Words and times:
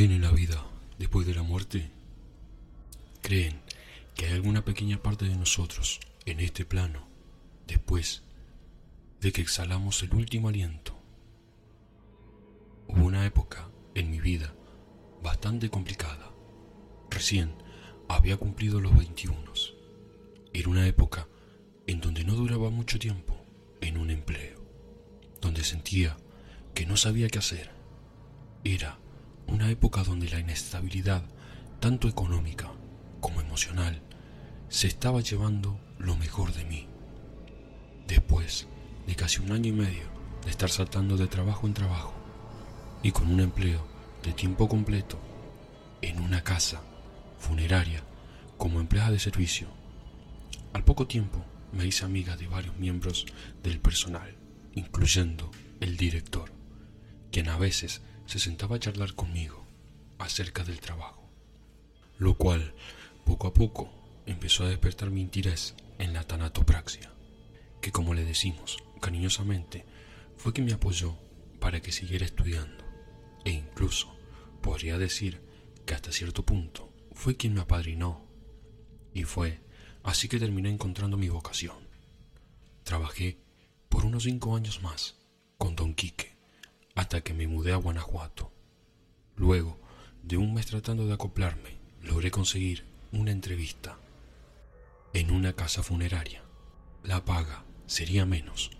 ¿Creen 0.00 0.12
en 0.12 0.22
la 0.22 0.30
vida 0.30 0.64
después 0.98 1.26
de 1.26 1.34
la 1.34 1.42
muerte? 1.42 1.90
¿Creen 3.20 3.60
que 4.14 4.24
hay 4.24 4.32
alguna 4.32 4.64
pequeña 4.64 5.02
parte 5.02 5.26
de 5.26 5.36
nosotros 5.36 6.00
en 6.24 6.40
este 6.40 6.64
plano 6.64 7.06
después 7.66 8.22
de 9.20 9.30
que 9.30 9.42
exhalamos 9.42 10.02
el 10.02 10.14
último 10.14 10.48
aliento? 10.48 10.98
Hubo 12.88 13.04
una 13.04 13.26
época 13.26 13.68
en 13.94 14.10
mi 14.10 14.20
vida 14.20 14.54
bastante 15.22 15.68
complicada. 15.68 16.32
Recién 17.10 17.52
había 18.08 18.38
cumplido 18.38 18.80
los 18.80 18.96
21. 18.96 19.52
Era 20.54 20.70
una 20.70 20.86
época 20.86 21.28
en 21.86 22.00
donde 22.00 22.24
no 22.24 22.36
duraba 22.36 22.70
mucho 22.70 22.98
tiempo 22.98 23.36
en 23.82 23.98
un 23.98 24.10
empleo, 24.10 24.64
donde 25.42 25.62
sentía 25.62 26.16
que 26.72 26.86
no 26.86 26.96
sabía 26.96 27.28
qué 27.28 27.38
hacer. 27.38 27.70
Era 28.64 28.98
una 29.50 29.70
época 29.70 30.04
donde 30.04 30.30
la 30.30 30.38
inestabilidad, 30.38 31.22
tanto 31.80 32.08
económica 32.08 32.70
como 33.20 33.40
emocional, 33.40 34.00
se 34.68 34.86
estaba 34.86 35.20
llevando 35.20 35.80
lo 35.98 36.16
mejor 36.16 36.52
de 36.52 36.64
mí. 36.64 36.86
Después 38.06 38.68
de 39.06 39.16
casi 39.16 39.40
un 39.40 39.52
año 39.52 39.70
y 39.70 39.72
medio 39.72 40.04
de 40.44 40.50
estar 40.50 40.70
saltando 40.70 41.16
de 41.16 41.26
trabajo 41.26 41.66
en 41.66 41.74
trabajo 41.74 42.14
y 43.02 43.10
con 43.10 43.30
un 43.30 43.40
empleo 43.40 43.84
de 44.22 44.32
tiempo 44.32 44.68
completo 44.68 45.18
en 46.00 46.20
una 46.20 46.42
casa 46.42 46.80
funeraria 47.38 48.04
como 48.56 48.80
empleada 48.80 49.10
de 49.10 49.18
servicio, 49.18 49.68
al 50.72 50.84
poco 50.84 51.06
tiempo 51.06 51.44
me 51.72 51.86
hice 51.86 52.04
amiga 52.04 52.36
de 52.36 52.46
varios 52.46 52.76
miembros 52.76 53.26
del 53.62 53.80
personal, 53.80 54.36
incluyendo 54.74 55.50
el 55.80 55.96
director, 55.96 56.52
quien 57.32 57.48
a 57.48 57.58
veces 57.58 58.02
se 58.30 58.38
sentaba 58.38 58.76
a 58.76 58.78
charlar 58.78 59.14
conmigo 59.14 59.66
acerca 60.18 60.62
del 60.62 60.78
trabajo, 60.78 61.28
lo 62.16 62.36
cual 62.36 62.74
poco 63.24 63.48
a 63.48 63.52
poco 63.52 63.90
empezó 64.24 64.62
a 64.62 64.68
despertar 64.68 65.10
mi 65.10 65.20
interés 65.20 65.74
en 65.98 66.12
la 66.12 66.22
tanatopraxia, 66.22 67.12
que 67.80 67.90
como 67.90 68.14
le 68.14 68.24
decimos 68.24 68.78
cariñosamente, 69.00 69.84
fue 70.36 70.52
quien 70.52 70.66
me 70.66 70.74
apoyó 70.74 71.18
para 71.58 71.80
que 71.80 71.90
siguiera 71.90 72.24
estudiando, 72.24 72.84
e 73.44 73.50
incluso 73.50 74.16
podría 74.62 74.96
decir 74.96 75.42
que 75.84 75.94
hasta 75.94 76.12
cierto 76.12 76.46
punto 76.46 76.94
fue 77.12 77.36
quien 77.36 77.54
me 77.54 77.62
apadrinó, 77.62 78.28
y 79.12 79.24
fue 79.24 79.60
así 80.04 80.28
que 80.28 80.38
terminé 80.38 80.70
encontrando 80.70 81.16
mi 81.16 81.28
vocación. 81.28 81.88
Trabajé 82.84 83.40
por 83.88 84.04
unos 84.04 84.22
cinco 84.22 84.54
años 84.54 84.82
más 84.82 85.16
con 85.58 85.74
Don 85.74 85.94
Quique, 85.94 86.39
hasta 87.00 87.22
que 87.22 87.32
me 87.32 87.48
mudé 87.48 87.72
a 87.72 87.76
Guanajuato. 87.76 88.52
Luego 89.34 89.78
de 90.22 90.36
un 90.36 90.52
mes 90.52 90.66
tratando 90.66 91.06
de 91.06 91.14
acoplarme, 91.14 91.78
logré 92.02 92.30
conseguir 92.30 92.84
una 93.10 93.30
entrevista 93.30 93.96
en 95.14 95.30
una 95.30 95.54
casa 95.54 95.82
funeraria. 95.82 96.42
La 97.02 97.24
paga 97.24 97.64
sería 97.86 98.26
menos, 98.26 98.70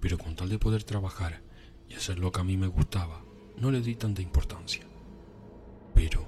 pero 0.00 0.18
con 0.18 0.34
tal 0.34 0.48
de 0.48 0.58
poder 0.58 0.82
trabajar 0.82 1.42
y 1.88 1.94
hacer 1.94 2.18
lo 2.18 2.32
que 2.32 2.40
a 2.40 2.44
mí 2.44 2.56
me 2.56 2.66
gustaba, 2.66 3.22
no 3.56 3.70
le 3.70 3.80
di 3.82 3.94
tanta 3.94 4.20
importancia. 4.20 4.84
Pero, 5.94 6.26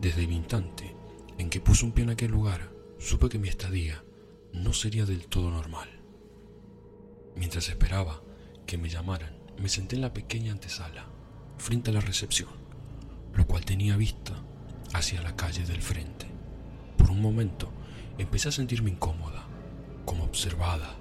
desde 0.00 0.24
el 0.24 0.32
instante 0.32 0.96
en 1.36 1.50
que 1.50 1.60
puse 1.60 1.84
un 1.84 1.92
pie 1.92 2.04
en 2.04 2.10
aquel 2.10 2.30
lugar, 2.30 2.72
supe 2.98 3.28
que 3.28 3.38
mi 3.38 3.50
estadía 3.50 4.02
no 4.54 4.72
sería 4.72 5.04
del 5.04 5.26
todo 5.26 5.50
normal. 5.50 5.90
Mientras 7.36 7.68
esperaba 7.68 8.22
que 8.64 8.78
me 8.78 8.88
llamaran, 8.88 9.41
me 9.58 9.68
senté 9.68 9.96
en 9.96 10.02
la 10.02 10.12
pequeña 10.12 10.52
antesala, 10.52 11.06
frente 11.58 11.90
a 11.90 11.94
la 11.94 12.00
recepción, 12.00 12.50
lo 13.34 13.46
cual 13.46 13.64
tenía 13.64 13.96
vista 13.96 14.34
hacia 14.92 15.22
la 15.22 15.36
calle 15.36 15.64
del 15.64 15.82
frente. 15.82 16.26
Por 16.96 17.10
un 17.10 17.20
momento 17.20 17.70
empecé 18.18 18.48
a 18.48 18.52
sentirme 18.52 18.90
incómoda, 18.90 19.44
como 20.04 20.24
observada, 20.24 20.96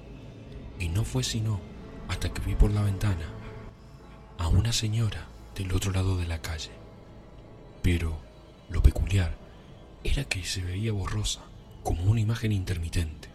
y 0.80 0.90
no 0.90 1.04
fue 1.04 1.24
sino 1.24 1.60
hasta 2.08 2.34
que 2.34 2.42
vi 2.42 2.56
por 2.56 2.72
la 2.72 2.84
ventana 2.84 3.28
a 4.38 4.48
una 4.48 4.74
señora 4.74 5.28
del 5.56 5.72
otro 5.74 5.92
lado 5.92 6.18
de 6.18 6.28
la 6.28 6.42
calle. 6.42 6.72
Pero 7.82 8.18
lo 8.70 8.82
peculiar 8.82 9.38
era 10.04 10.24
que 10.26 10.44
se 10.44 10.62
veía 10.62 10.92
borrosa, 10.92 11.42
como 11.84 12.04
una 12.04 12.22
imagen 12.22 12.52
intermitente. 12.52 13.30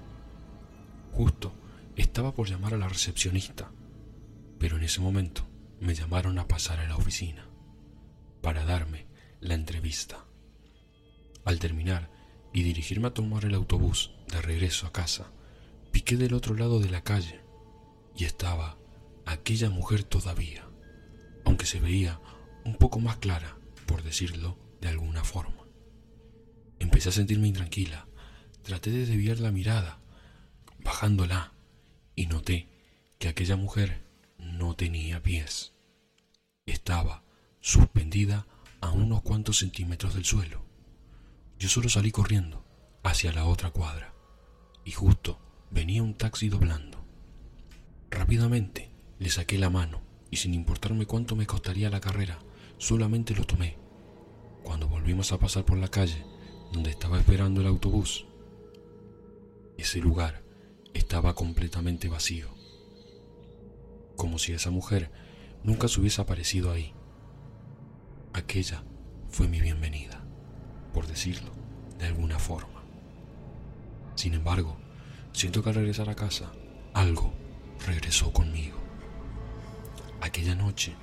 Justo 1.12 1.52
estaba 1.96 2.32
por 2.32 2.48
llamar 2.48 2.74
a 2.74 2.78
la 2.78 2.88
recepcionista, 2.88 3.70
pero 4.58 4.76
en 4.76 4.84
ese 4.84 5.00
momento 5.00 5.46
me 5.80 5.94
llamaron 5.94 6.38
a 6.38 6.48
pasar 6.48 6.80
a 6.80 6.88
la 6.88 6.96
oficina 6.96 7.48
para 8.42 8.64
darme 8.64 9.06
la 9.40 9.54
entrevista. 9.54 10.24
Al 11.44 11.58
terminar 11.58 12.10
y 12.52 12.62
dirigirme 12.62 13.08
a 13.08 13.14
tomar 13.14 13.44
el 13.44 13.54
autobús 13.54 14.12
de 14.28 14.40
regreso 14.40 14.86
a 14.86 14.92
casa, 14.92 15.32
piqué 15.92 16.16
del 16.16 16.34
otro 16.34 16.54
lado 16.54 16.80
de 16.80 16.90
la 16.90 17.02
calle 17.02 17.40
y 18.16 18.24
estaba 18.24 18.78
aquella 19.26 19.70
mujer 19.70 20.04
todavía, 20.04 20.66
aunque 21.44 21.66
se 21.66 21.80
veía 21.80 22.20
un 22.64 22.76
poco 22.76 23.00
más 23.00 23.16
clara, 23.16 23.58
por 23.86 24.02
decirlo 24.02 24.58
de 24.80 24.88
alguna 24.88 25.24
forma. 25.24 25.64
Empecé 26.78 27.10
a 27.10 27.12
sentirme 27.12 27.48
intranquila, 27.48 28.08
traté 28.62 28.90
de 28.90 29.06
desviar 29.06 29.40
la 29.40 29.52
mirada, 29.52 30.00
bajándola, 30.78 31.52
y 32.14 32.26
noté 32.26 32.68
que 33.18 33.28
aquella 33.28 33.56
mujer 33.56 34.05
no 34.52 34.74
tenía 34.74 35.22
pies. 35.22 35.72
Estaba 36.66 37.22
suspendida 37.60 38.46
a 38.80 38.90
unos 38.90 39.22
cuantos 39.22 39.58
centímetros 39.58 40.14
del 40.14 40.24
suelo. 40.24 40.64
Yo 41.58 41.68
solo 41.68 41.88
salí 41.88 42.10
corriendo 42.10 42.64
hacia 43.02 43.32
la 43.32 43.46
otra 43.46 43.70
cuadra 43.70 44.14
y 44.84 44.92
justo 44.92 45.40
venía 45.70 46.02
un 46.02 46.14
taxi 46.14 46.48
doblando. 46.48 47.04
Rápidamente 48.10 48.90
le 49.18 49.30
saqué 49.30 49.58
la 49.58 49.70
mano 49.70 50.02
y 50.30 50.36
sin 50.36 50.54
importarme 50.54 51.06
cuánto 51.06 51.36
me 51.36 51.46
costaría 51.46 51.90
la 51.90 52.00
carrera, 52.00 52.38
solamente 52.78 53.34
lo 53.34 53.44
tomé. 53.44 53.78
Cuando 54.62 54.88
volvimos 54.88 55.32
a 55.32 55.38
pasar 55.38 55.64
por 55.64 55.78
la 55.78 55.88
calle 55.88 56.24
donde 56.72 56.90
estaba 56.90 57.18
esperando 57.18 57.60
el 57.60 57.66
autobús, 57.66 58.26
ese 59.78 60.00
lugar 60.00 60.42
estaba 60.94 61.34
completamente 61.34 62.08
vacío 62.08 62.55
como 64.16 64.38
si 64.38 64.52
esa 64.52 64.70
mujer 64.70 65.10
nunca 65.62 65.88
se 65.88 66.00
hubiese 66.00 66.20
aparecido 66.20 66.72
ahí. 66.72 66.92
Aquella 68.32 68.82
fue 69.28 69.48
mi 69.48 69.60
bienvenida, 69.60 70.24
por 70.92 71.06
decirlo 71.06 71.50
de 71.98 72.06
alguna 72.06 72.38
forma. 72.38 72.82
Sin 74.14 74.34
embargo, 74.34 74.76
siento 75.32 75.62
que 75.62 75.68
al 75.68 75.74
regresar 75.76 76.08
a 76.08 76.16
casa, 76.16 76.50
algo 76.94 77.32
regresó 77.86 78.32
conmigo. 78.32 78.78
Aquella 80.20 80.54
noche, 80.54 80.94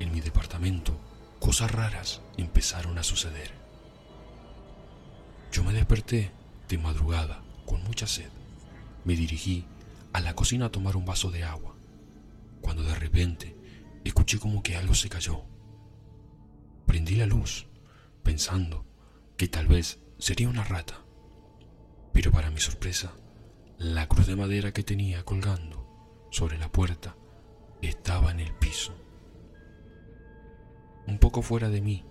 en 0.00 0.12
mi 0.12 0.20
departamento, 0.20 0.98
cosas 1.38 1.70
raras 1.70 2.22
empezaron 2.36 2.98
a 2.98 3.02
suceder. 3.02 3.52
Yo 5.52 5.62
me 5.62 5.72
desperté 5.72 6.32
de 6.68 6.78
madrugada 6.78 7.42
con 7.66 7.84
mucha 7.84 8.06
sed. 8.06 8.30
Me 9.04 9.14
dirigí 9.14 9.66
a 10.12 10.20
la 10.20 10.34
cocina 10.34 10.66
a 10.66 10.72
tomar 10.72 10.96
un 10.96 11.04
vaso 11.04 11.30
de 11.30 11.44
agua 11.44 11.73
cuando 12.64 12.82
de 12.82 12.94
repente 12.94 13.54
escuché 14.04 14.38
como 14.38 14.62
que 14.62 14.74
algo 14.74 14.94
se 14.94 15.10
cayó. 15.10 15.44
Prendí 16.86 17.14
la 17.14 17.26
luz, 17.26 17.66
pensando 18.22 18.86
que 19.36 19.48
tal 19.48 19.66
vez 19.66 19.98
sería 20.18 20.48
una 20.48 20.64
rata, 20.64 21.04
pero 22.14 22.32
para 22.32 22.50
mi 22.50 22.60
sorpresa, 22.60 23.12
la 23.76 24.08
cruz 24.08 24.26
de 24.26 24.36
madera 24.36 24.72
que 24.72 24.82
tenía 24.82 25.26
colgando 25.26 26.26
sobre 26.30 26.56
la 26.56 26.72
puerta 26.72 27.18
estaba 27.82 28.30
en 28.30 28.40
el 28.40 28.54
piso. 28.54 28.94
Un 31.06 31.18
poco 31.18 31.42
fuera 31.42 31.68
de 31.68 31.82
mí, 31.82 32.02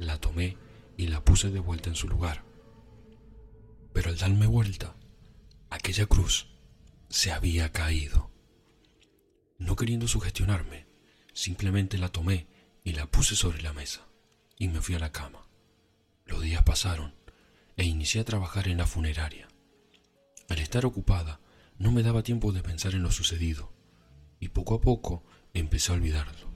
la 0.00 0.18
tomé 0.18 0.56
y 0.96 1.06
la 1.06 1.24
puse 1.24 1.50
de 1.52 1.60
vuelta 1.60 1.90
en 1.90 1.94
su 1.94 2.08
lugar. 2.08 2.42
Pero 3.92 4.10
al 4.10 4.18
darme 4.18 4.48
vuelta, 4.48 4.96
aquella 5.70 6.06
cruz 6.06 6.48
se 7.08 7.30
había 7.30 7.70
caído. 7.70 8.31
No 9.62 9.76
queriendo 9.76 10.08
sugestionarme, 10.08 10.86
simplemente 11.32 11.96
la 11.96 12.08
tomé 12.08 12.48
y 12.82 12.94
la 12.94 13.06
puse 13.06 13.36
sobre 13.36 13.62
la 13.62 13.72
mesa 13.72 14.08
y 14.58 14.66
me 14.66 14.80
fui 14.80 14.96
a 14.96 14.98
la 14.98 15.12
cama. 15.12 15.46
Los 16.26 16.42
días 16.42 16.64
pasaron 16.64 17.14
e 17.76 17.84
inicié 17.84 18.20
a 18.20 18.24
trabajar 18.24 18.66
en 18.66 18.78
la 18.78 18.86
funeraria. 18.86 19.46
Al 20.48 20.58
estar 20.58 20.84
ocupada, 20.84 21.40
no 21.78 21.92
me 21.92 22.02
daba 22.02 22.24
tiempo 22.24 22.50
de 22.50 22.60
pensar 22.62 22.94
en 22.94 23.04
lo 23.04 23.12
sucedido 23.12 23.72
y 24.40 24.48
poco 24.48 24.74
a 24.74 24.80
poco 24.80 25.22
empecé 25.54 25.92
a 25.92 25.94
olvidarlo. 25.94 26.50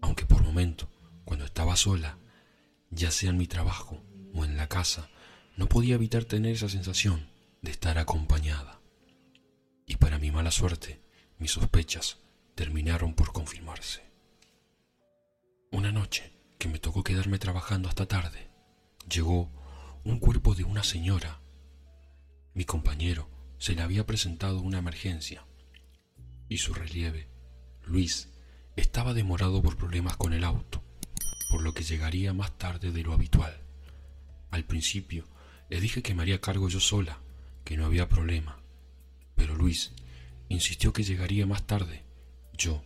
Aunque 0.00 0.26
por 0.26 0.42
momento, 0.42 0.90
cuando 1.24 1.44
estaba 1.44 1.76
sola, 1.76 2.18
ya 2.90 3.12
sea 3.12 3.30
en 3.30 3.38
mi 3.38 3.46
trabajo 3.46 4.02
o 4.34 4.44
en 4.44 4.56
la 4.56 4.68
casa, 4.68 5.08
no 5.56 5.68
podía 5.68 5.94
evitar 5.94 6.24
tener 6.24 6.56
esa 6.56 6.68
sensación 6.68 7.28
de 7.62 7.70
estar 7.70 7.96
acompañada. 7.96 8.80
Y 9.86 9.96
para 9.96 10.18
mi 10.18 10.32
mala 10.32 10.50
suerte, 10.50 11.00
mis 11.38 11.52
sospechas 11.52 12.18
terminaron 12.54 13.14
por 13.14 13.32
confirmarse. 13.32 14.02
Una 15.70 15.92
noche, 15.92 16.32
que 16.58 16.68
me 16.68 16.78
tocó 16.78 17.04
quedarme 17.04 17.38
trabajando 17.38 17.88
hasta 17.88 18.06
tarde, 18.06 18.50
llegó 19.08 19.50
un 20.04 20.18
cuerpo 20.18 20.54
de 20.54 20.64
una 20.64 20.82
señora. 20.82 21.40
Mi 22.54 22.64
compañero 22.64 23.28
se 23.58 23.74
le 23.74 23.82
había 23.82 24.06
presentado 24.06 24.60
una 24.60 24.78
emergencia 24.78 25.44
y 26.48 26.58
su 26.58 26.74
relieve, 26.74 27.28
Luis, 27.84 28.30
estaba 28.76 29.14
demorado 29.14 29.62
por 29.62 29.76
problemas 29.76 30.16
con 30.16 30.32
el 30.32 30.44
auto, 30.44 30.82
por 31.50 31.62
lo 31.62 31.74
que 31.74 31.84
llegaría 31.84 32.32
más 32.32 32.56
tarde 32.58 32.90
de 32.90 33.02
lo 33.02 33.12
habitual. 33.12 33.60
Al 34.50 34.64
principio 34.64 35.24
le 35.68 35.80
dije 35.80 36.02
que 36.02 36.14
me 36.14 36.22
haría 36.22 36.40
cargo 36.40 36.68
yo 36.68 36.80
sola, 36.80 37.20
que 37.64 37.76
no 37.76 37.84
había 37.84 38.08
problema, 38.08 38.60
pero 39.36 39.54
Luis 39.54 39.92
insistió 40.48 40.92
que 40.92 41.04
llegaría 41.04 41.46
más 41.46 41.66
tarde. 41.66 42.04
Yo 42.56 42.82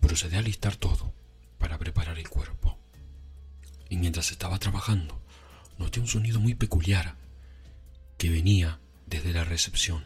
procedí 0.00 0.36
a 0.36 0.42
listar 0.42 0.76
todo 0.76 1.12
para 1.58 1.78
preparar 1.78 2.18
el 2.18 2.28
cuerpo. 2.28 2.78
Y 3.88 3.96
mientras 3.96 4.30
estaba 4.30 4.58
trabajando, 4.58 5.20
noté 5.78 6.00
un 6.00 6.06
sonido 6.06 6.40
muy 6.40 6.54
peculiar 6.54 7.16
que 8.18 8.30
venía 8.30 8.78
desde 9.06 9.32
la 9.32 9.44
recepción. 9.44 10.04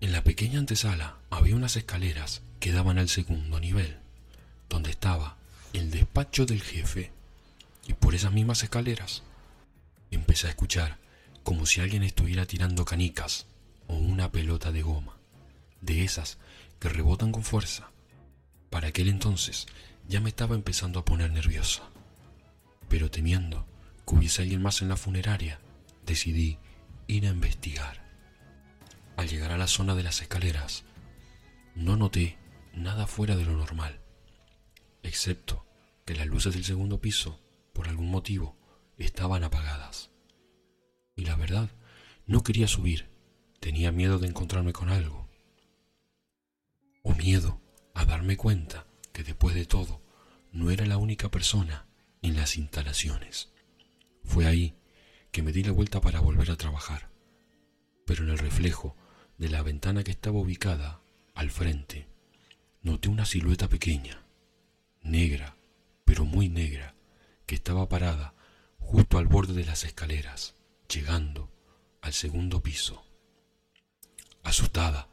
En 0.00 0.12
la 0.12 0.24
pequeña 0.24 0.58
antesala 0.58 1.16
había 1.30 1.56
unas 1.56 1.76
escaleras 1.76 2.42
que 2.60 2.72
daban 2.72 2.98
al 2.98 3.08
segundo 3.08 3.60
nivel, 3.60 3.96
donde 4.68 4.90
estaba 4.90 5.36
el 5.72 5.90
despacho 5.90 6.46
del 6.46 6.60
jefe. 6.60 7.12
Y 7.86 7.94
por 7.94 8.14
esas 8.14 8.32
mismas 8.32 8.62
escaleras 8.62 9.22
empecé 10.10 10.46
a 10.46 10.50
escuchar 10.50 10.98
como 11.42 11.66
si 11.66 11.80
alguien 11.80 12.02
estuviera 12.02 12.46
tirando 12.46 12.84
canicas 12.84 13.46
o 13.88 13.94
una 13.94 14.30
pelota 14.30 14.70
de 14.70 14.82
goma, 14.82 15.16
de 15.82 16.04
esas 16.04 16.38
que 16.80 16.88
rebotan 16.88 17.32
con 17.32 17.44
fuerza. 17.44 17.90
Para 18.70 18.88
aquel 18.88 19.08
entonces 19.08 19.66
ya 20.08 20.20
me 20.20 20.30
estaba 20.30 20.54
empezando 20.54 20.98
a 20.98 21.04
poner 21.04 21.30
nerviosa, 21.30 21.82
pero 22.88 23.10
temiendo 23.10 23.66
que 24.06 24.14
hubiese 24.14 24.42
alguien 24.42 24.62
más 24.62 24.80
en 24.80 24.88
la 24.88 24.96
funeraria, 24.96 25.60
decidí 26.06 26.58
ir 27.06 27.26
a 27.26 27.30
investigar. 27.30 28.02
Al 29.16 29.28
llegar 29.28 29.52
a 29.52 29.58
la 29.58 29.66
zona 29.66 29.94
de 29.94 30.02
las 30.02 30.22
escaleras, 30.22 30.84
no 31.74 31.96
noté 31.96 32.38
nada 32.74 33.06
fuera 33.06 33.36
de 33.36 33.44
lo 33.44 33.52
normal, 33.52 34.00
excepto 35.02 35.66
que 36.04 36.14
las 36.14 36.26
luces 36.26 36.54
del 36.54 36.64
segundo 36.64 37.00
piso, 37.00 37.40
por 37.72 37.88
algún 37.88 38.10
motivo, 38.10 38.56
estaban 38.98 39.44
apagadas. 39.44 40.10
Y 41.14 41.24
la 41.24 41.36
verdad, 41.36 41.70
no 42.26 42.42
quería 42.42 42.68
subir, 42.68 43.10
tenía 43.60 43.92
miedo 43.92 44.18
de 44.18 44.28
encontrarme 44.28 44.72
con 44.72 44.88
algo. 44.88 45.21
O 47.02 47.14
miedo 47.14 47.60
a 47.94 48.04
darme 48.04 48.36
cuenta 48.36 48.86
que 49.12 49.22
después 49.24 49.54
de 49.54 49.66
todo 49.66 50.02
no 50.52 50.70
era 50.70 50.86
la 50.86 50.98
única 50.98 51.30
persona 51.30 51.86
en 52.22 52.36
las 52.36 52.56
instalaciones. 52.56 53.52
Fue 54.24 54.46
ahí 54.46 54.76
que 55.30 55.42
me 55.42 55.52
di 55.52 55.64
la 55.64 55.72
vuelta 55.72 56.00
para 56.00 56.20
volver 56.20 56.50
a 56.50 56.56
trabajar, 56.56 57.10
pero 58.06 58.24
en 58.24 58.30
el 58.30 58.38
reflejo 58.38 58.96
de 59.38 59.48
la 59.48 59.62
ventana 59.62 60.04
que 60.04 60.10
estaba 60.10 60.38
ubicada 60.38 61.00
al 61.34 61.50
frente, 61.50 62.06
noté 62.82 63.08
una 63.08 63.24
silueta 63.24 63.68
pequeña, 63.68 64.22
negra, 65.02 65.56
pero 66.04 66.24
muy 66.24 66.48
negra, 66.48 66.94
que 67.46 67.54
estaba 67.54 67.88
parada 67.88 68.34
justo 68.78 69.18
al 69.18 69.26
borde 69.26 69.54
de 69.54 69.64
las 69.64 69.84
escaleras, 69.84 70.54
llegando 70.88 71.50
al 72.02 72.12
segundo 72.12 72.62
piso. 72.62 73.04
Asustada, 74.42 75.08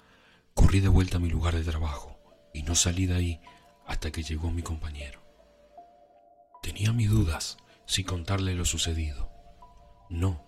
corrí 0.59 0.81
de 0.81 0.89
vuelta 0.89 1.15
a 1.15 1.19
mi 1.21 1.29
lugar 1.29 1.56
de 1.56 1.63
trabajo 1.63 2.19
y 2.53 2.63
no 2.63 2.75
salí 2.75 3.06
de 3.06 3.15
ahí 3.15 3.41
hasta 3.88 4.11
que 4.11 4.23
llegó 4.23 4.51
mi 4.51 4.61
compañero. 4.61 5.21
Tenía 6.61 6.91
mis 6.91 7.09
dudas 7.09 7.57
si 7.85 8.03
contarle 8.03 8.56
lo 8.56 8.65
sucedido. 8.65 9.31
No, 10.09 10.44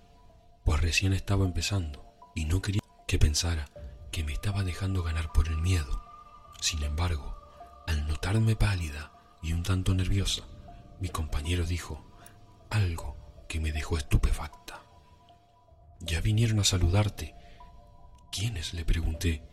pues 0.65 0.81
recién 0.81 1.13
estaba 1.13 1.45
empezando 1.45 2.13
y 2.35 2.43
no 2.43 2.61
quería 2.61 2.81
que 3.07 3.19
pensara 3.19 3.69
que 4.11 4.25
me 4.25 4.33
estaba 4.33 4.65
dejando 4.65 5.01
ganar 5.01 5.31
por 5.31 5.47
el 5.47 5.55
miedo. 5.55 6.03
Sin 6.59 6.83
embargo, 6.83 7.37
al 7.87 8.05
notarme 8.05 8.57
pálida 8.57 9.13
y 9.41 9.53
un 9.53 9.63
tanto 9.63 9.93
nerviosa, 9.95 10.43
mi 10.99 11.07
compañero 11.07 11.65
dijo 11.65 12.05
algo 12.69 13.45
que 13.47 13.61
me 13.61 13.71
dejó 13.71 13.97
estupefacta. 13.97 14.81
Ya 16.01 16.19
vinieron 16.19 16.59
a 16.59 16.65
saludarte. 16.65 17.33
¿Quiénes? 18.29 18.73
le 18.73 18.83
pregunté, 18.83 19.50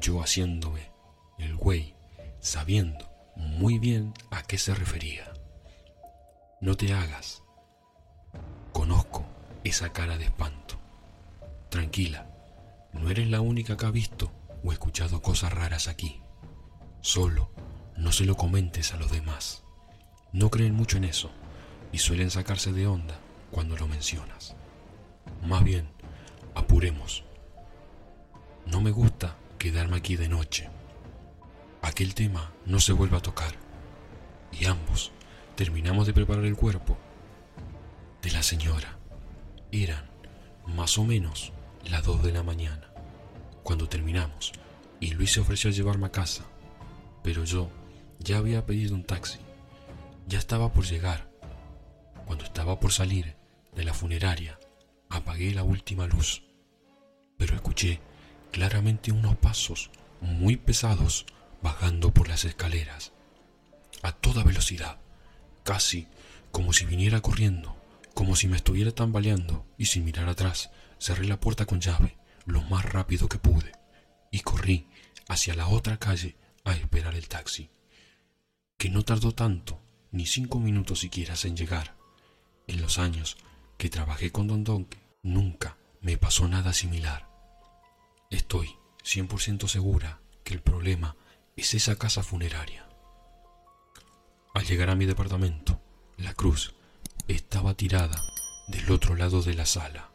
yo 0.00 0.20
haciéndome 0.22 0.90
el 1.38 1.56
güey, 1.56 1.94
sabiendo 2.40 3.10
muy 3.36 3.78
bien 3.78 4.14
a 4.30 4.42
qué 4.42 4.58
se 4.58 4.74
refería. 4.74 5.32
No 6.60 6.76
te 6.76 6.92
hagas. 6.92 7.42
Conozco 8.72 9.24
esa 9.64 9.92
cara 9.92 10.18
de 10.18 10.24
espanto. 10.24 10.76
Tranquila, 11.68 12.30
no 12.92 13.10
eres 13.10 13.28
la 13.28 13.40
única 13.40 13.76
que 13.76 13.86
ha 13.86 13.90
visto 13.90 14.32
o 14.64 14.72
escuchado 14.72 15.22
cosas 15.22 15.52
raras 15.52 15.88
aquí. 15.88 16.20
Solo 17.00 17.50
no 17.96 18.12
se 18.12 18.24
lo 18.24 18.36
comentes 18.36 18.92
a 18.92 18.96
los 18.96 19.10
demás. 19.10 19.62
No 20.32 20.50
creen 20.50 20.74
mucho 20.74 20.96
en 20.96 21.04
eso 21.04 21.30
y 21.92 21.98
suelen 21.98 22.30
sacarse 22.30 22.72
de 22.72 22.86
onda 22.86 23.18
cuando 23.50 23.76
lo 23.76 23.88
mencionas. 23.88 24.56
Más 25.42 25.64
bien, 25.64 25.88
apuremos. 26.54 27.24
No 28.66 28.80
me 28.80 28.90
gusta 28.90 29.36
quedarme 29.58 29.96
aquí 29.96 30.16
de 30.16 30.28
noche. 30.28 30.68
Aquel 31.82 32.14
tema 32.14 32.52
no 32.64 32.80
se 32.80 32.92
vuelve 32.92 33.16
a 33.16 33.20
tocar 33.20 33.54
y 34.52 34.64
ambos 34.64 35.12
terminamos 35.56 36.06
de 36.06 36.14
preparar 36.14 36.44
el 36.44 36.56
cuerpo 36.56 36.96
de 38.22 38.30
la 38.30 38.42
señora. 38.42 38.98
Eran 39.70 40.08
más 40.66 40.96
o 40.98 41.04
menos 41.04 41.52
las 41.84 42.04
dos 42.04 42.22
de 42.22 42.32
la 42.32 42.42
mañana 42.42 42.88
cuando 43.62 43.88
terminamos 43.88 44.52
y 45.00 45.10
Luis 45.10 45.32
se 45.32 45.40
ofreció 45.40 45.70
a 45.70 45.72
llevarme 45.72 46.06
a 46.06 46.12
casa, 46.12 46.44
pero 47.22 47.44
yo 47.44 47.70
ya 48.18 48.38
había 48.38 48.64
pedido 48.64 48.94
un 48.94 49.04
taxi. 49.04 49.38
Ya 50.26 50.38
estaba 50.38 50.72
por 50.72 50.84
llegar. 50.84 51.28
Cuando 52.26 52.44
estaba 52.44 52.78
por 52.78 52.92
salir 52.92 53.36
de 53.74 53.84
la 53.84 53.94
funeraria, 53.94 54.58
apagué 55.08 55.52
la 55.52 55.62
última 55.62 56.06
luz, 56.06 56.42
pero 57.38 57.54
escuché 57.54 58.00
claramente 58.52 59.12
unos 59.12 59.36
pasos 59.36 59.90
muy 60.20 60.56
pesados 60.56 61.26
bajando 61.62 62.12
por 62.12 62.28
las 62.28 62.44
escaleras, 62.44 63.12
a 64.02 64.12
toda 64.12 64.44
velocidad, 64.44 64.98
casi 65.64 66.06
como 66.50 66.72
si 66.72 66.84
viniera 66.84 67.20
corriendo, 67.20 67.76
como 68.14 68.36
si 68.36 68.48
me 68.48 68.56
estuviera 68.56 68.92
tambaleando, 68.92 69.66
y 69.76 69.86
sin 69.86 70.04
mirar 70.04 70.28
atrás, 70.28 70.70
cerré 70.98 71.26
la 71.26 71.40
puerta 71.40 71.66
con 71.66 71.80
llave 71.80 72.16
lo 72.46 72.62
más 72.62 72.84
rápido 72.84 73.28
que 73.28 73.38
pude 73.38 73.72
y 74.30 74.40
corrí 74.40 74.86
hacia 75.28 75.54
la 75.54 75.68
otra 75.68 75.98
calle 75.98 76.36
a 76.64 76.72
esperar 76.72 77.14
el 77.14 77.28
taxi 77.28 77.70
que 78.78 78.88
no 78.88 79.04
tardó 79.04 79.32
tanto, 79.34 79.80
ni 80.12 80.24
cinco 80.24 80.60
minutos 80.60 81.00
siquiera 81.00 81.34
en 81.42 81.56
llegar. 81.56 81.96
En 82.68 82.80
los 82.80 82.98
años 82.98 83.36
que 83.76 83.90
trabajé 83.90 84.30
con 84.30 84.46
Don 84.46 84.62
Donke, 84.62 84.98
nunca 85.22 85.76
me 86.00 86.16
pasó 86.16 86.46
nada 86.46 86.72
similar. 86.72 87.27
Estoy 88.30 88.76
100% 89.04 89.68
segura 89.68 90.20
que 90.44 90.52
el 90.52 90.60
problema 90.60 91.16
es 91.56 91.72
esa 91.72 91.96
casa 91.96 92.22
funeraria. 92.22 92.86
Al 94.54 94.66
llegar 94.66 94.90
a 94.90 94.94
mi 94.94 95.06
departamento, 95.06 95.80
la 96.18 96.34
cruz 96.34 96.74
estaba 97.26 97.72
tirada 97.74 98.22
del 98.68 98.90
otro 98.90 99.14
lado 99.14 99.42
de 99.42 99.54
la 99.54 99.64
sala, 99.64 100.10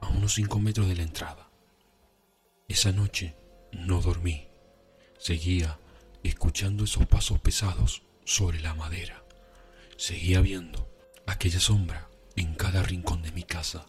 a 0.00 0.08
unos 0.08 0.34
cinco 0.34 0.58
metros 0.58 0.88
de 0.88 0.96
la 0.96 1.02
entrada. 1.02 1.50
Esa 2.66 2.92
noche 2.92 3.36
no 3.72 4.00
dormí. 4.00 4.48
Seguía 5.18 5.78
escuchando 6.22 6.84
esos 6.84 7.06
pasos 7.06 7.40
pesados 7.40 8.04
sobre 8.24 8.60
la 8.60 8.72
madera. 8.74 9.22
Seguía 9.98 10.40
viendo 10.40 10.88
aquella 11.26 11.60
sombra 11.60 12.08
en 12.36 12.54
cada 12.54 12.82
rincón 12.82 13.20
de 13.20 13.32
mi 13.32 13.42
casa 13.42 13.84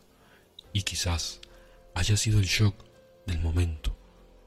y 0.74 0.84
quizás 0.84 1.40
haya 1.96 2.18
sido 2.18 2.40
el 2.40 2.46
shock 2.46 2.89
del 3.30 3.40
momento, 3.40 3.96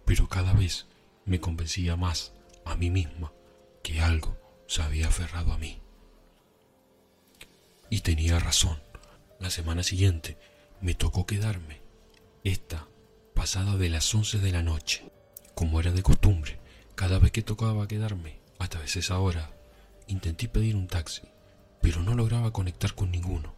pero 0.04 0.28
cada 0.28 0.52
vez 0.52 0.86
me 1.24 1.40
convencía 1.40 1.96
más 1.96 2.32
a 2.64 2.74
mí 2.74 2.90
misma 2.90 3.32
que 3.82 4.00
algo 4.00 4.36
se 4.66 4.82
había 4.82 5.08
aferrado 5.08 5.52
a 5.52 5.58
mí. 5.58 5.80
Y 7.90 8.00
tenía 8.00 8.38
razón. 8.38 8.82
La 9.38 9.50
semana 9.50 9.82
siguiente 9.82 10.36
me 10.80 10.94
tocó 10.94 11.26
quedarme, 11.26 11.80
esta 12.44 12.88
pasada 13.34 13.76
de 13.76 13.88
las 13.88 14.12
once 14.14 14.38
de 14.38 14.52
la 14.52 14.62
noche, 14.62 15.10
como 15.54 15.80
era 15.80 15.92
de 15.92 16.02
costumbre. 16.02 16.58
Cada 16.94 17.18
vez 17.18 17.30
que 17.30 17.42
tocaba 17.42 17.88
quedarme, 17.88 18.40
hasta 18.58 18.78
veces 18.78 19.10
ahora, 19.10 19.52
intenté 20.06 20.48
pedir 20.48 20.76
un 20.76 20.88
taxi, 20.88 21.22
pero 21.80 22.02
no 22.02 22.14
lograba 22.14 22.52
conectar 22.52 22.94
con 22.94 23.10
ninguno, 23.10 23.54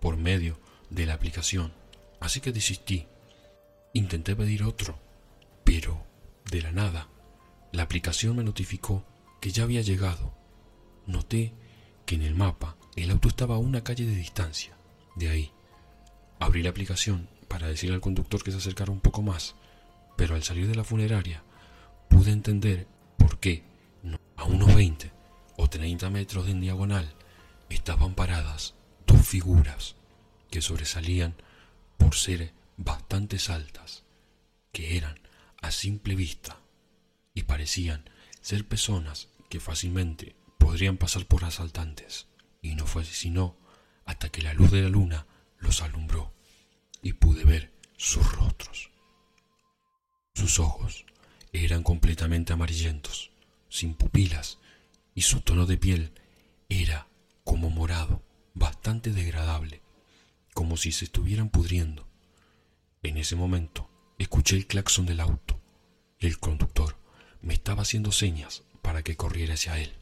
por 0.00 0.16
medio 0.16 0.58
de 0.90 1.06
la 1.06 1.14
aplicación, 1.14 1.72
así 2.20 2.40
que 2.40 2.52
desistí. 2.52 3.06
Intenté 3.94 4.34
pedir 4.34 4.62
otro, 4.62 4.98
pero, 5.64 6.06
de 6.50 6.62
la 6.62 6.72
nada, 6.72 7.08
la 7.72 7.82
aplicación 7.82 8.36
me 8.36 8.44
notificó 8.44 9.04
que 9.40 9.50
ya 9.50 9.64
había 9.64 9.82
llegado. 9.82 10.34
Noté 11.06 11.52
que 12.06 12.14
en 12.14 12.22
el 12.22 12.34
mapa 12.34 12.76
el 12.96 13.10
auto 13.10 13.28
estaba 13.28 13.56
a 13.56 13.58
una 13.58 13.84
calle 13.84 14.06
de 14.06 14.14
distancia. 14.14 14.76
De 15.14 15.28
ahí, 15.28 15.52
abrí 16.38 16.62
la 16.62 16.70
aplicación 16.70 17.28
para 17.48 17.68
decirle 17.68 17.94
al 17.94 18.00
conductor 18.00 18.42
que 18.42 18.50
se 18.50 18.58
acercara 18.58 18.90
un 18.90 19.00
poco 19.00 19.20
más, 19.22 19.56
pero 20.16 20.34
al 20.34 20.42
salir 20.42 20.68
de 20.68 20.74
la 20.74 20.84
funeraria 20.84 21.42
pude 22.08 22.30
entender 22.30 22.86
por 23.18 23.38
qué 23.38 23.62
a 24.36 24.44
unos 24.44 24.74
20 24.74 25.10
o 25.56 25.68
30 25.68 26.08
metros 26.10 26.48
en 26.48 26.60
diagonal 26.60 27.12
estaban 27.68 28.14
paradas 28.14 28.74
dos 29.06 29.26
figuras 29.26 29.96
que 30.50 30.62
sobresalían 30.62 31.34
por 31.98 32.14
ser 32.14 32.52
bastante 32.76 33.38
altas, 33.48 34.04
que 34.72 34.96
eran 34.96 35.18
a 35.60 35.70
simple 35.70 36.14
vista 36.14 36.58
y 37.34 37.42
parecían 37.42 38.08
ser 38.40 38.66
personas 38.66 39.28
que 39.48 39.60
fácilmente 39.60 40.34
podrían 40.58 40.96
pasar 40.96 41.26
por 41.26 41.44
asaltantes, 41.44 42.26
y 42.60 42.74
no 42.74 42.86
fue 42.86 43.04
sino 43.04 43.56
hasta 44.04 44.28
que 44.30 44.42
la 44.42 44.54
luz 44.54 44.70
de 44.70 44.82
la 44.82 44.88
luna 44.88 45.26
los 45.58 45.82
alumbró 45.82 46.32
y 47.02 47.12
pude 47.14 47.44
ver 47.44 47.72
sus 47.96 48.30
rostros. 48.32 48.90
Sus 50.34 50.58
ojos 50.58 51.04
eran 51.52 51.82
completamente 51.82 52.52
amarillentos, 52.52 53.30
sin 53.68 53.94
pupilas, 53.94 54.58
y 55.14 55.22
su 55.22 55.42
tono 55.42 55.66
de 55.66 55.76
piel 55.76 56.12
era 56.68 57.06
como 57.44 57.70
morado, 57.70 58.22
bastante 58.54 59.10
degradable, 59.10 59.82
como 60.54 60.76
si 60.76 60.92
se 60.92 61.04
estuvieran 61.04 61.50
pudriendo. 61.50 62.08
En 63.04 63.16
ese 63.16 63.34
momento 63.34 63.90
escuché 64.18 64.56
el 64.56 64.68
claxon 64.68 65.06
del 65.06 65.18
auto 65.18 65.60
y 66.20 66.26
el 66.26 66.38
conductor 66.38 66.96
me 67.40 67.54
estaba 67.54 67.82
haciendo 67.82 68.12
señas 68.12 68.62
para 68.80 69.02
que 69.02 69.16
corriera 69.16 69.54
hacia 69.54 69.78
él. 69.80 69.92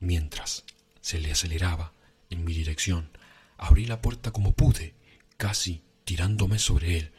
Mientras 0.00 0.64
se 1.00 1.20
le 1.20 1.30
aceleraba 1.30 1.92
en 2.30 2.44
mi 2.44 2.52
dirección, 2.52 3.10
abrí 3.56 3.86
la 3.86 4.00
puerta 4.00 4.32
como 4.32 4.52
pude, 4.52 4.94
casi 5.36 5.84
tirándome 6.04 6.58
sobre 6.58 6.98
él, 6.98 7.12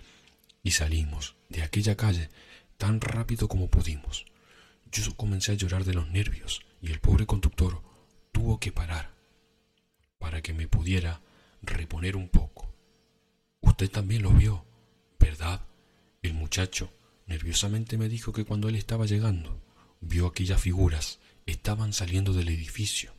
y 0.64 0.72
salimos 0.72 1.36
de 1.48 1.64
aquella 1.64 1.96
calle 1.96 2.30
tan 2.78 3.00
rápido 3.00 3.48
como 3.48 3.70
pudimos. 3.70 4.26
Yo 4.92 5.16
comencé 5.16 5.54
a 5.54 5.56
llorar 5.56 5.86
de 5.86 5.94
los 5.94 6.10
nervios 6.10 6.62
y 6.82 6.92
el 6.92 7.00
pobre 7.00 7.26
conductor 7.26 7.82
tuvo 8.34 8.60
que 8.60 8.74
parar 8.74 9.16
para 10.20 10.42
que 10.42 10.54
me 10.54 10.68
pudiera 10.68 11.22
reponer 11.62 12.18
un 12.18 12.28
poco. 12.28 12.70
Usted 13.62 13.90
también 13.90 14.22
lo 14.22 14.32
vio, 14.32 14.66
¿verdad? 15.25 15.65
El 16.22 16.36
muchacho 16.36 16.94
nerviosamente 17.25 17.98
me 17.98 18.10
dijo 18.10 18.32
que 18.32 18.46
cuando 18.46 18.70
él 18.70 18.75
estaba 18.75 19.08
llegando, 19.08 19.60
vio 20.00 20.27
aquellas 20.27 20.62
figuras 20.62 21.20
estaban 21.48 21.94
saliendo 21.94 22.32
del 22.32 22.50
edificio, 22.50 23.12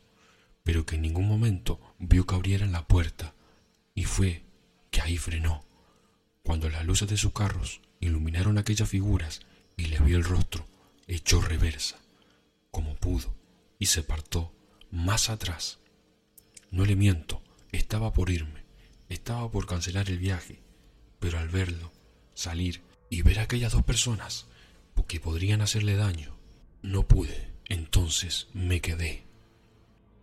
pero 0.63 0.87
que 0.87 0.95
en 0.95 1.03
ningún 1.03 1.27
momento 1.27 1.81
vio 1.99 2.25
que 2.25 2.37
abrieran 2.37 2.71
la 2.71 2.87
puerta, 2.87 3.35
y 3.93 4.05
fue 4.05 4.45
que 4.93 5.01
ahí 5.01 5.19
frenó. 5.19 5.65
Cuando 6.45 6.69
las 6.71 6.87
luces 6.87 7.09
de 7.09 7.17
sus 7.17 7.33
carros 7.33 7.81
iluminaron 7.99 8.57
aquellas 8.57 8.89
figuras 8.89 9.41
y 9.77 9.87
le 9.87 9.99
vio 9.99 10.17
el 10.17 10.25
rostro, 10.25 10.65
echó 11.09 11.41
reversa, 11.41 11.97
como 12.71 12.95
pudo, 12.95 13.35
y 13.81 13.87
se 13.87 14.01
apartó 14.01 14.55
más 14.93 15.29
atrás. 15.29 15.81
No 16.71 16.85
le 16.85 16.95
miento, 16.95 17.43
estaba 17.73 18.13
por 18.13 18.31
irme, 18.31 18.63
estaba 19.09 19.51
por 19.51 19.67
cancelar 19.67 20.09
el 20.09 20.21
viaje, 20.21 20.63
pero 21.19 21.41
al 21.41 21.49
verlo 21.49 21.96
salir 22.37 22.83
y 23.11 23.23
ver 23.23 23.41
a 23.41 23.43
aquellas 23.43 23.73
dos 23.73 23.83
personas 23.83 24.47
que 25.07 25.21
podrían 25.21 25.61
hacerle 25.61 25.97
daño, 25.97 26.37
no 26.83 27.07
pude. 27.07 27.53
Entonces 27.69 28.49
me 28.53 28.81
quedé. 28.81 29.25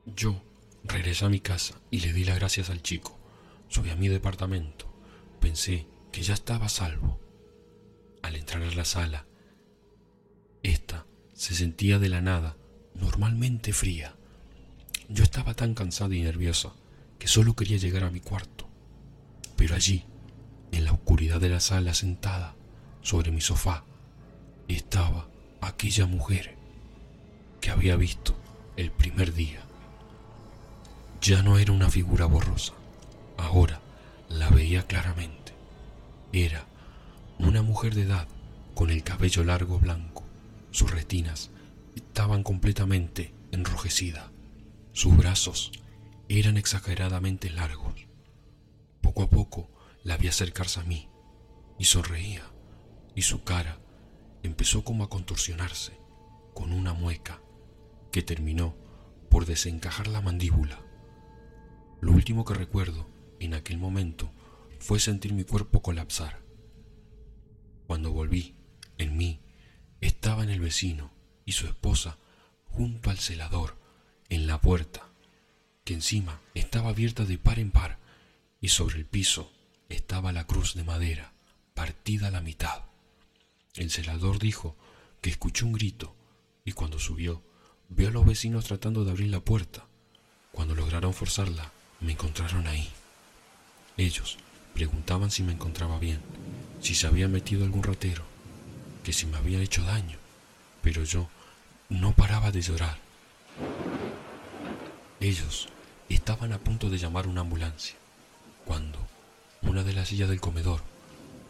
Yo 0.05 0.41
regresé 0.83 1.25
a 1.25 1.29
mi 1.29 1.39
casa 1.39 1.79
y 1.91 1.99
le 1.99 2.13
di 2.13 2.23
las 2.23 2.37
gracias 2.37 2.69
al 2.69 2.81
chico. 2.81 3.19
Subí 3.67 3.89
a 3.89 3.95
mi 3.95 4.07
departamento. 4.07 4.93
Pensé 5.39 5.87
que 6.11 6.21
ya 6.21 6.33
estaba 6.33 6.69
salvo. 6.69 7.19
Al 8.21 8.35
entrar 8.35 8.63
a 8.63 8.71
la 8.73 8.85
sala, 8.85 9.25
esta 10.61 11.05
se 11.33 11.55
sentía 11.55 11.99
de 11.99 12.09
la 12.09 12.21
nada, 12.21 12.55
normalmente 12.93 13.73
fría. 13.73 14.15
Yo 15.09 15.23
estaba 15.23 15.53
tan 15.53 15.73
cansada 15.73 16.15
y 16.15 16.21
nerviosa 16.21 16.73
que 17.19 17.27
solo 17.27 17.55
quería 17.55 17.77
llegar 17.77 18.03
a 18.03 18.11
mi 18.11 18.21
cuarto. 18.21 18.69
Pero 19.57 19.75
allí, 19.75 20.05
en 20.73 20.85
la 20.85 20.91
oscuridad 20.91 21.39
de 21.39 21.49
la 21.49 21.59
sala 21.59 21.93
sentada, 21.93 22.55
sobre 23.01 23.31
mi 23.31 23.41
sofá, 23.41 23.83
estaba 24.67 25.27
aquella 25.61 26.07
mujer 26.07 26.55
que 27.61 27.69
había 27.69 27.95
visto 27.95 28.35
el 28.75 28.91
primer 28.91 29.33
día. 29.33 29.61
Ya 31.21 31.43
no 31.43 31.59
era 31.59 31.71
una 31.71 31.89
figura 31.89 32.25
borrosa, 32.25 32.73
ahora 33.37 33.81
la 34.29 34.49
veía 34.49 34.87
claramente. 34.87 35.53
Era 36.31 36.65
una 37.37 37.61
mujer 37.61 37.93
de 37.93 38.03
edad 38.03 38.27
con 38.73 38.89
el 38.89 39.03
cabello 39.03 39.43
largo 39.43 39.79
blanco. 39.79 40.23
Sus 40.71 40.89
retinas 40.89 41.51
estaban 41.95 42.41
completamente 42.41 43.31
enrojecidas. 43.51 44.31
Sus 44.91 45.15
brazos 45.15 45.71
eran 46.29 46.57
exageradamente 46.57 47.51
largos. 47.51 47.93
Poco 49.01 49.21
a 49.21 49.29
poco 49.29 49.69
la 50.03 50.17
vi 50.17 50.27
acercarse 50.27 50.79
a 50.79 50.83
mí 50.83 51.09
y 51.79 51.85
sonreía, 51.85 52.43
y 53.15 53.21
su 53.21 53.43
cara 53.43 53.79
empezó 54.43 54.83
como 54.83 55.03
a 55.03 55.09
contorsionarse 55.09 55.97
con 56.53 56.73
una 56.73 56.93
mueca 56.93 57.41
que 58.11 58.21
terminó 58.21 58.75
por 59.29 59.45
desencajar 59.45 60.07
la 60.07 60.21
mandíbula. 60.21 60.79
Lo 62.01 62.11
último 62.11 62.43
que 62.43 62.53
recuerdo 62.53 63.09
en 63.39 63.53
aquel 63.53 63.77
momento 63.77 64.31
fue 64.79 64.99
sentir 64.99 65.33
mi 65.33 65.45
cuerpo 65.45 65.81
colapsar. 65.81 66.43
Cuando 67.87 68.11
volví, 68.11 68.57
en 68.97 69.17
mí 69.17 69.41
estaba 70.01 70.43
en 70.43 70.49
el 70.49 70.59
vecino 70.59 71.11
y 71.45 71.53
su 71.53 71.65
esposa 71.65 72.17
junto 72.65 73.09
al 73.09 73.19
celador, 73.19 73.77
en 74.29 74.47
la 74.47 74.59
puerta, 74.59 75.09
que 75.85 75.93
encima 75.93 76.41
estaba 76.55 76.89
abierta 76.89 77.23
de 77.23 77.37
par 77.37 77.59
en 77.59 77.71
par 77.71 77.99
y 78.59 78.69
sobre 78.69 78.97
el 78.97 79.05
piso 79.05 79.52
estaba 79.93 80.31
la 80.31 80.45
cruz 80.45 80.75
de 80.75 80.83
madera 80.83 81.33
partida 81.73 82.27
a 82.27 82.31
la 82.31 82.41
mitad. 82.41 82.83
El 83.75 83.89
celador 83.89 84.39
dijo 84.39 84.75
que 85.21 85.29
escuchó 85.29 85.65
un 85.65 85.73
grito 85.73 86.15
y 86.65 86.73
cuando 86.73 86.99
subió 86.99 87.41
Vio 87.95 88.07
a 88.07 88.11
los 88.11 88.25
vecinos 88.25 88.65
tratando 88.65 89.05
de 89.05 89.11
abrir 89.11 89.29
la 89.29 89.39
puerta. 89.39 89.85
Cuando 90.51 90.73
lograron 90.73 91.13
forzarla, 91.13 91.71
me 91.99 92.13
encontraron 92.13 92.65
ahí. 92.65 92.89
Ellos 93.97 94.37
preguntaban 94.73 95.29
si 95.29 95.43
me 95.43 95.53
encontraba 95.53 95.99
bien, 95.99 96.19
si 96.81 96.95
se 96.95 97.05
había 97.05 97.27
metido 97.27 97.63
algún 97.63 97.83
ratero, 97.83 98.23
que 99.03 99.13
si 99.13 99.27
me 99.27 99.37
había 99.37 99.61
hecho 99.61 99.83
daño, 99.83 100.17
pero 100.81 101.03
yo 101.03 101.29
no 101.89 102.15
paraba 102.15 102.51
de 102.51 102.61
llorar. 102.61 102.97
Ellos 105.19 105.67
estaban 106.09 106.51
a 106.51 106.57
punto 106.57 106.89
de 106.89 106.97
llamar 106.97 107.27
una 107.27 107.41
ambulancia, 107.41 107.95
una 109.73 109.83
de 109.83 109.93
las 109.93 110.09
sillas 110.09 110.29
del 110.29 110.39
comedor 110.39 110.83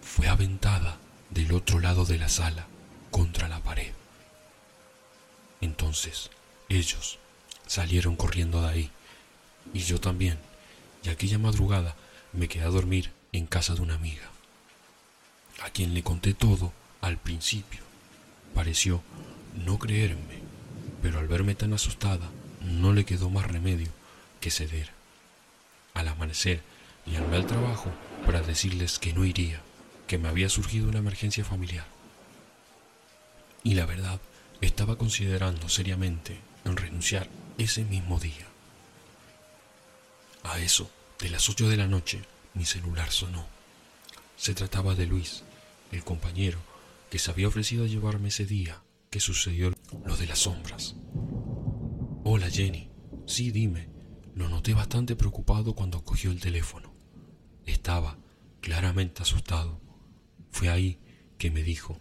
fue 0.01 0.29
aventada 0.29 0.97
del 1.29 1.51
otro 1.51 1.81
lado 1.81 2.05
de 2.05 2.17
la 2.17 2.29
sala 2.29 2.67
contra 3.11 3.49
la 3.49 3.59
pared. 3.59 3.91
Entonces 5.59 6.29
ellos 6.69 7.19
salieron 7.67 8.15
corriendo 8.15 8.61
de 8.61 8.69
ahí, 8.69 8.91
y 9.73 9.79
yo 9.79 9.99
también, 9.99 10.39
y 11.03 11.09
aquella 11.09 11.37
madrugada 11.37 11.97
me 12.31 12.47
quedé 12.47 12.63
a 12.63 12.69
dormir 12.69 13.11
en 13.33 13.45
casa 13.45 13.75
de 13.75 13.81
una 13.81 13.95
amiga, 13.95 14.29
a 15.61 15.69
quien 15.71 15.93
le 15.93 16.01
conté 16.01 16.33
todo 16.33 16.71
al 17.01 17.17
principio. 17.17 17.81
Pareció 18.55 19.03
no 19.65 19.79
creerme, 19.79 20.39
pero 21.01 21.19
al 21.19 21.27
verme 21.27 21.55
tan 21.55 21.73
asustada, 21.73 22.29
no 22.61 22.93
le 22.93 23.03
quedó 23.03 23.29
más 23.29 23.51
remedio 23.51 23.89
que 24.39 24.49
ceder. 24.49 24.91
Al 25.93 26.07
amanecer, 26.07 26.63
llamé 27.05 27.37
al 27.37 27.47
trabajo 27.47 27.91
para 28.25 28.41
decirles 28.41 28.99
que 28.99 29.13
no 29.13 29.25
iría, 29.25 29.61
que 30.07 30.17
me 30.17 30.29
había 30.29 30.49
surgido 30.49 30.89
una 30.89 30.99
emergencia 30.99 31.43
familiar. 31.43 31.85
Y 33.63 33.75
la 33.75 33.85
verdad 33.85 34.19
estaba 34.61 34.97
considerando 34.97 35.69
seriamente 35.69 36.39
en 36.65 36.77
renunciar 36.77 37.29
ese 37.57 37.83
mismo 37.83 38.19
día. 38.19 38.47
A 40.43 40.59
eso 40.59 40.89
de 41.19 41.29
las 41.29 41.49
ocho 41.49 41.69
de 41.69 41.77
la 41.77 41.87
noche 41.87 42.21
mi 42.53 42.65
celular 42.65 43.11
sonó. 43.11 43.45
Se 44.37 44.53
trataba 44.53 44.95
de 44.95 45.05
Luis, 45.05 45.43
el 45.91 46.03
compañero 46.03 46.59
que 47.09 47.19
se 47.19 47.31
había 47.31 47.47
ofrecido 47.47 47.83
a 47.83 47.87
llevarme 47.87 48.29
ese 48.29 48.45
día 48.45 48.81
que 49.09 49.19
sucedió 49.19 49.73
lo 50.05 50.17
de 50.17 50.25
las 50.25 50.39
sombras. 50.39 50.95
Hola 52.23 52.49
Jenny, 52.49 52.89
sí 53.27 53.51
dime, 53.51 53.89
lo 54.35 54.49
noté 54.49 54.73
bastante 54.73 55.15
preocupado 55.15 55.75
cuando 55.75 56.03
cogió 56.03 56.31
el 56.31 56.39
teléfono. 56.39 56.92
Estaba 57.65 58.17
claramente 58.61 59.21
asustado. 59.21 59.79
Fue 60.51 60.69
ahí 60.69 60.99
que 61.37 61.51
me 61.51 61.63
dijo 61.63 61.99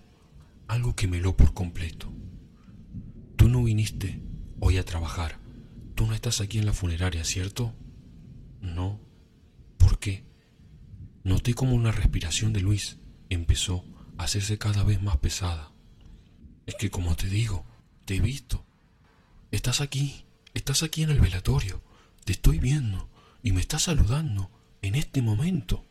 algo 0.69 0.95
que 0.95 1.09
me 1.09 1.21
lo 1.21 1.37
por 1.37 1.55
completo. 1.55 2.13
Tú 3.37 3.49
no 3.49 3.65
viniste 3.65 4.23
hoy 4.61 4.79
a 4.79 4.85
trabajar. 4.85 5.39
Tú 5.95 6.07
no 6.07 6.15
estás 6.15 6.41
aquí 6.41 6.59
en 6.59 6.67
la 6.67 6.73
funeraria, 6.73 7.25
¿cierto? 7.25 7.75
No. 8.61 9.01
¿Por 9.79 9.99
qué? 9.99 10.25
Noté 11.25 11.55
como 11.55 11.75
una 11.75 11.93
respiración 11.93 12.53
de 12.53 12.61
Luis 12.61 12.99
empezó 13.29 13.85
a 14.19 14.25
hacerse 14.25 14.59
cada 14.59 14.83
vez 14.83 15.03
más 15.03 15.19
pesada. 15.19 15.73
Es 16.67 16.75
que 16.77 16.91
como 16.91 17.17
te 17.17 17.29
digo, 17.29 17.67
te 18.05 18.17
he 18.17 18.21
visto. 18.21 18.65
Estás 19.51 19.81
aquí, 19.81 20.25
estás 20.55 20.83
aquí 20.83 21.03
en 21.03 21.11
el 21.11 21.21
velatorio. 21.21 21.83
Te 22.25 22.33
estoy 22.33 22.59
viendo 22.59 23.09
y 23.43 23.53
me 23.53 23.61
estás 23.61 23.83
saludando 23.83 24.51
en 24.83 24.97
este 24.97 25.23
momento. 25.23 25.85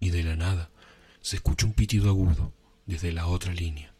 Y 0.00 0.10
de 0.10 0.24
la 0.24 0.36
nada 0.36 0.70
se 1.20 1.36
escuchó 1.36 1.66
un 1.66 1.72
pitido 1.72 2.08
agudo 2.10 2.52
desde 2.86 3.12
la 3.12 3.26
otra 3.26 3.54
línea 3.54 3.92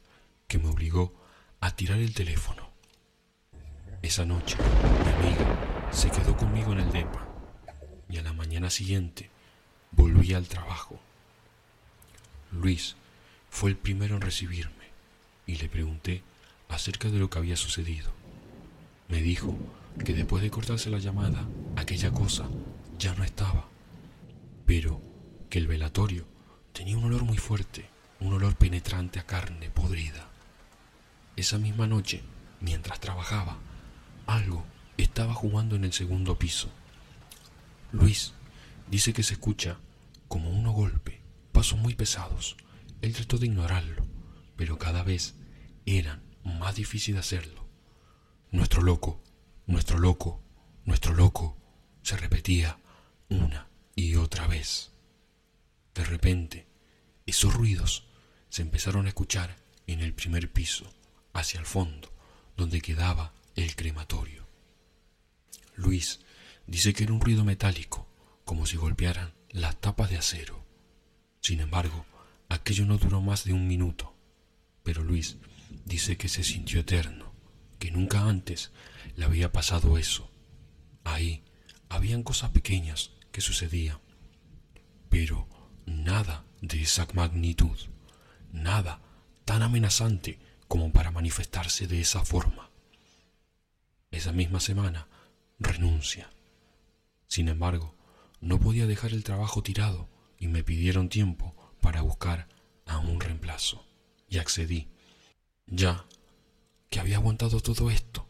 que 0.47 0.59
me 0.59 0.69
obligó 0.69 1.15
a 1.61 1.71
tirar 1.75 1.99
el 1.99 2.15
teléfono. 2.15 2.71
Esa 4.03 4.25
noche, 4.25 4.57
mi 5.05 5.27
amiga 5.27 5.89
se 5.91 6.11
quedó 6.11 6.37
conmigo 6.37 6.73
en 6.73 6.81
el 6.81 6.93
DEPA 6.93 7.27
y 8.09 8.19
a 8.19 8.23
la 8.23 8.33
mañana 8.33 8.71
siguiente 8.71 9.31
volví 9.93 10.35
al 10.35 10.49
trabajo. 10.49 11.01
Luis 12.53 12.97
fue 13.51 13.71
el 13.71 13.77
primero 13.77 14.17
en 14.17 14.23
recibirme 14.23 14.73
y 15.47 15.57
le 15.57 15.69
pregunté 15.69 16.23
acerca 16.69 17.09
de 17.09 17.19
lo 17.19 17.31
que 17.31 17.39
había 17.39 17.57
sucedido. 17.57 18.13
Me 19.09 19.21
dijo 19.21 19.57
que 20.05 20.15
después 20.15 20.43
de 20.43 20.51
cortarse 20.51 20.91
la 20.91 20.99
llamada, 20.99 21.47
aquella 21.77 22.13
cosa 22.13 22.49
ya 22.99 23.15
no 23.15 23.23
estaba, 23.23 23.69
pero 24.67 25.01
que 25.49 25.59
el 25.59 25.69
velatorio 25.69 26.27
tenía 26.73 26.97
un 26.97 27.05
olor 27.05 27.25
muy 27.25 27.39
fuerte, 27.39 27.89
un 28.21 28.33
olor 28.33 28.57
penetrante 28.57 29.21
a 29.21 29.27
carne 29.27 29.71
podrida. 29.71 30.29
Esa 31.37 31.59
misma 31.59 31.87
noche, 31.87 32.23
mientras 32.61 32.99
trabajaba, 32.99 33.59
algo 34.27 34.65
estaba 34.97 35.33
jugando 35.33 35.77
en 35.77 35.85
el 35.85 35.93
segundo 35.93 36.39
piso. 36.39 36.69
Luis 37.93 38.35
dice 38.91 39.13
que 39.13 39.23
se 39.23 39.35
escucha 39.35 39.79
como 40.27 40.51
uno 40.51 40.73
golpe, 40.73 41.23
pasos 41.53 41.79
muy 41.79 41.95
pesados. 41.95 42.57
Él 43.01 43.15
trató 43.15 43.39
de 43.39 43.47
ignorarlo, 43.47 44.05
pero 44.57 44.77
cada 44.77 45.05
vez 45.05 45.37
eran 45.87 46.23
más 46.43 46.75
difíciles 46.75 47.15
de 47.15 47.21
hacerlo. 47.21 47.69
Nuestro 48.51 48.83
loco, 48.83 49.23
nuestro 49.67 49.99
loco, 49.99 50.43
nuestro 50.85 51.15
loco, 51.15 51.57
se 52.03 52.17
repetía 52.17 52.79
una 53.29 53.69
y 53.95 54.17
otra 54.17 54.47
vez. 54.47 54.91
De 55.95 56.05
repente, 56.05 56.67
esos 57.27 57.53
ruidos 57.53 58.07
se 58.49 58.63
empezaron 58.63 59.07
a 59.07 59.09
escuchar 59.09 59.57
en 59.87 60.01
el 60.01 60.15
primer 60.15 60.53
piso, 60.53 60.93
hacia 61.33 61.61
el 61.61 61.67
fondo, 61.67 62.13
donde 62.57 62.81
quedaba 62.81 63.33
el 63.57 63.75
crematorio. 63.77 64.47
Luis 65.75 66.21
dice 66.67 66.93
que 66.93 67.05
era 67.05 67.13
un 67.13 67.21
ruido 67.21 67.45
metálico, 67.45 68.09
como 68.45 68.67
si 68.67 68.77
golpearan 68.77 69.35
las 69.51 69.81
tapas 69.81 70.11
de 70.11 70.19
acero. 70.19 70.65
Sin 71.41 71.61
embargo, 71.61 72.05
aquello 72.49 72.85
no 72.87 72.99
duró 72.99 73.21
más 73.21 73.45
de 73.45 73.53
un 73.53 73.67
minuto, 73.67 74.15
pero 74.83 75.03
Luis 75.03 75.37
dice 75.85 76.17
que 76.17 76.29
se 76.29 76.45
sintió 76.45 76.81
eterno, 76.81 77.33
que 77.79 77.91
nunca 77.91 78.23
antes 78.23 78.73
le 79.17 79.25
había 79.25 79.53
pasado 79.53 79.99
eso. 79.99 80.31
Ahí 81.05 81.45
habían 81.89 82.23
cosas 82.23 82.51
pequeñas 82.51 83.13
que 83.39 83.43
sucedían, 83.43 84.01
pero 85.09 85.47
nada 85.87 86.45
de 86.61 86.83
esa 86.83 87.07
magnitud, 87.15 87.79
nada 88.51 89.01
tan 89.45 89.63
amenazante 89.63 90.41
como 90.67 90.91
para 90.91 91.13
manifestarse 91.13 91.87
de 91.87 92.01
esa 92.01 92.25
forma. 92.25 92.69
Esa 94.11 94.33
misma 94.33 94.59
semana 94.59 95.07
renuncia. 95.61 96.33
Sin 97.29 97.47
embargo, 97.47 97.95
no 98.41 98.59
podía 98.59 98.89
dejar 98.89 99.13
el 99.13 99.23
trabajo 99.23 99.63
tirado 99.63 100.09
y 100.37 100.49
me 100.49 100.65
pidieron 100.65 101.09
tiempo 101.09 101.55
para 101.81 102.03
buscar 102.03 102.49
a 102.87 102.99
un 102.99 103.21
reemplazo. 103.21 103.87
Y 104.29 104.39
accedí. 104.39 104.89
Ya 105.69 106.07
que 106.91 106.99
había 106.99 107.19
aguantado 107.19 107.61
todo 107.61 107.93
esto, 107.93 108.27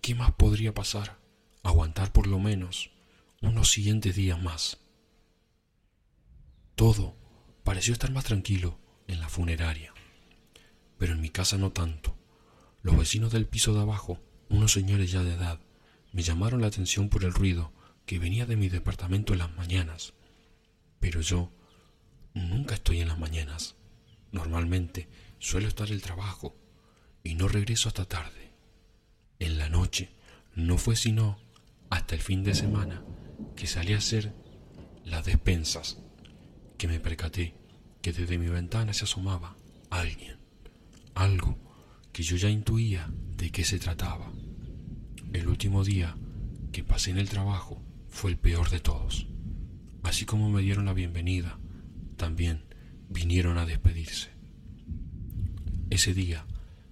¿qué 0.00 0.14
más 0.14 0.30
podría 0.34 0.72
pasar? 0.72 1.18
Aguantar 1.64 2.12
por 2.12 2.28
lo 2.28 2.38
menos 2.38 2.91
unos 3.42 3.70
siguientes 3.70 4.14
días 4.14 4.40
más. 4.40 4.78
Todo 6.76 7.16
pareció 7.64 7.92
estar 7.92 8.10
más 8.12 8.24
tranquilo 8.24 8.78
en 9.08 9.20
la 9.20 9.28
funeraria, 9.28 9.92
pero 10.96 11.12
en 11.12 11.20
mi 11.20 11.28
casa 11.28 11.58
no 11.58 11.72
tanto. 11.72 12.16
Los 12.82 12.96
vecinos 12.96 13.32
del 13.32 13.46
piso 13.46 13.74
de 13.74 13.80
abajo, 13.80 14.20
unos 14.48 14.72
señores 14.72 15.10
ya 15.10 15.22
de 15.22 15.34
edad, 15.34 15.60
me 16.12 16.22
llamaron 16.22 16.60
la 16.60 16.68
atención 16.68 17.08
por 17.08 17.24
el 17.24 17.34
ruido 17.34 17.72
que 18.06 18.18
venía 18.18 18.46
de 18.46 18.56
mi 18.56 18.68
departamento 18.68 19.32
en 19.32 19.40
las 19.40 19.54
mañanas. 19.54 20.14
Pero 21.00 21.20
yo 21.20 21.52
nunca 22.34 22.74
estoy 22.74 23.00
en 23.00 23.08
las 23.08 23.18
mañanas. 23.18 23.76
Normalmente 24.30 25.08
suelo 25.38 25.68
estar 25.68 25.88
en 25.88 25.94
el 25.94 26.02
trabajo 26.02 26.56
y 27.24 27.34
no 27.34 27.48
regreso 27.48 27.88
hasta 27.88 28.04
tarde. 28.04 28.52
En 29.38 29.58
la 29.58 29.68
noche 29.68 30.10
no 30.54 30.78
fue 30.78 30.96
sino 30.96 31.38
hasta 31.90 32.14
el 32.14 32.20
fin 32.20 32.42
de 32.44 32.54
semana 32.54 33.04
que 33.56 33.66
salí 33.66 33.92
a 33.94 33.98
hacer 33.98 34.32
las 35.04 35.24
despensas 35.24 35.98
que 36.78 36.88
me 36.88 37.00
percaté 37.00 37.54
que 38.00 38.12
desde 38.12 38.38
mi 38.38 38.48
ventana 38.48 38.92
se 38.92 39.04
asomaba 39.04 39.56
alguien, 39.90 40.38
algo 41.14 41.56
que 42.12 42.22
yo 42.22 42.36
ya 42.36 42.50
intuía 42.50 43.08
de 43.36 43.50
qué 43.50 43.64
se 43.64 43.78
trataba. 43.78 44.32
El 45.32 45.48
último 45.48 45.84
día 45.84 46.16
que 46.72 46.84
pasé 46.84 47.10
en 47.10 47.18
el 47.18 47.28
trabajo 47.28 47.82
fue 48.08 48.30
el 48.30 48.38
peor 48.38 48.70
de 48.70 48.80
todos. 48.80 49.26
Así 50.02 50.24
como 50.24 50.50
me 50.50 50.62
dieron 50.62 50.86
la 50.86 50.92
bienvenida, 50.92 51.58
también 52.16 52.64
vinieron 53.08 53.58
a 53.58 53.66
despedirse. 53.66 54.30
Ese 55.90 56.14
día 56.14 56.46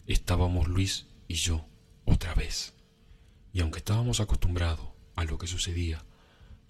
estábamos 0.06 0.68
Luis 0.68 1.06
y 1.26 1.34
yo 1.34 1.66
otra 2.04 2.34
vez. 2.34 2.74
Y 3.52 3.60
aunque 3.60 3.78
estábamos 3.78 4.20
acostumbrados 4.20 4.86
a 5.16 5.24
lo 5.24 5.38
que 5.38 5.46
sucedía, 5.46 6.04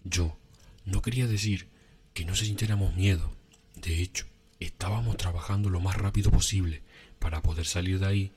yo 0.05 0.39
no 0.85 1.03
quería 1.03 1.27
decir 1.27 1.69
que 2.15 2.25
no 2.25 2.35
se 2.35 2.47
sintiéramos 2.47 2.95
miedo. 2.95 3.33
De 3.75 4.01
hecho, 4.01 4.27
estábamos 4.59 5.17
trabajando 5.17 5.71
lo 5.71 5.81
más 5.81 5.97
rápido 5.97 6.31
posible 6.31 6.83
para 7.19 7.43
poder 7.43 7.67
salir 7.67 7.99
de 7.99 8.07
ahí. 8.07 8.33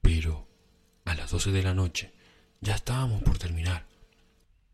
Pero 0.00 0.48
a 1.04 1.14
las 1.14 1.30
doce 1.30 1.50
de 1.50 1.62
la 1.62 1.74
noche 1.74 2.12
ya 2.60 2.74
estábamos 2.74 3.22
por 3.22 3.38
terminar 3.38 3.86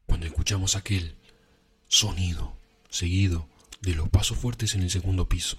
cuando 0.06 0.26
escuchamos 0.26 0.76
aquel 0.76 1.16
sonido 1.86 2.56
seguido 2.90 3.48
de 3.80 3.94
los 3.94 4.08
pasos 4.08 4.38
fuertes 4.38 4.74
en 4.74 4.82
el 4.82 4.90
segundo 4.90 5.28
piso. 5.28 5.58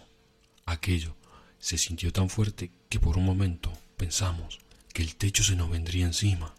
Aquello 0.65 1.15
se 1.59 1.77
sintió 1.77 2.11
tan 2.11 2.29
fuerte 2.29 2.71
que 2.89 2.99
por 2.99 3.17
un 3.17 3.25
momento 3.25 3.71
pensamos 3.97 4.59
que 4.93 5.01
el 5.01 5.15
techo 5.15 5.43
se 5.43 5.55
nos 5.55 5.69
vendría 5.69 6.05
encima. 6.05 6.55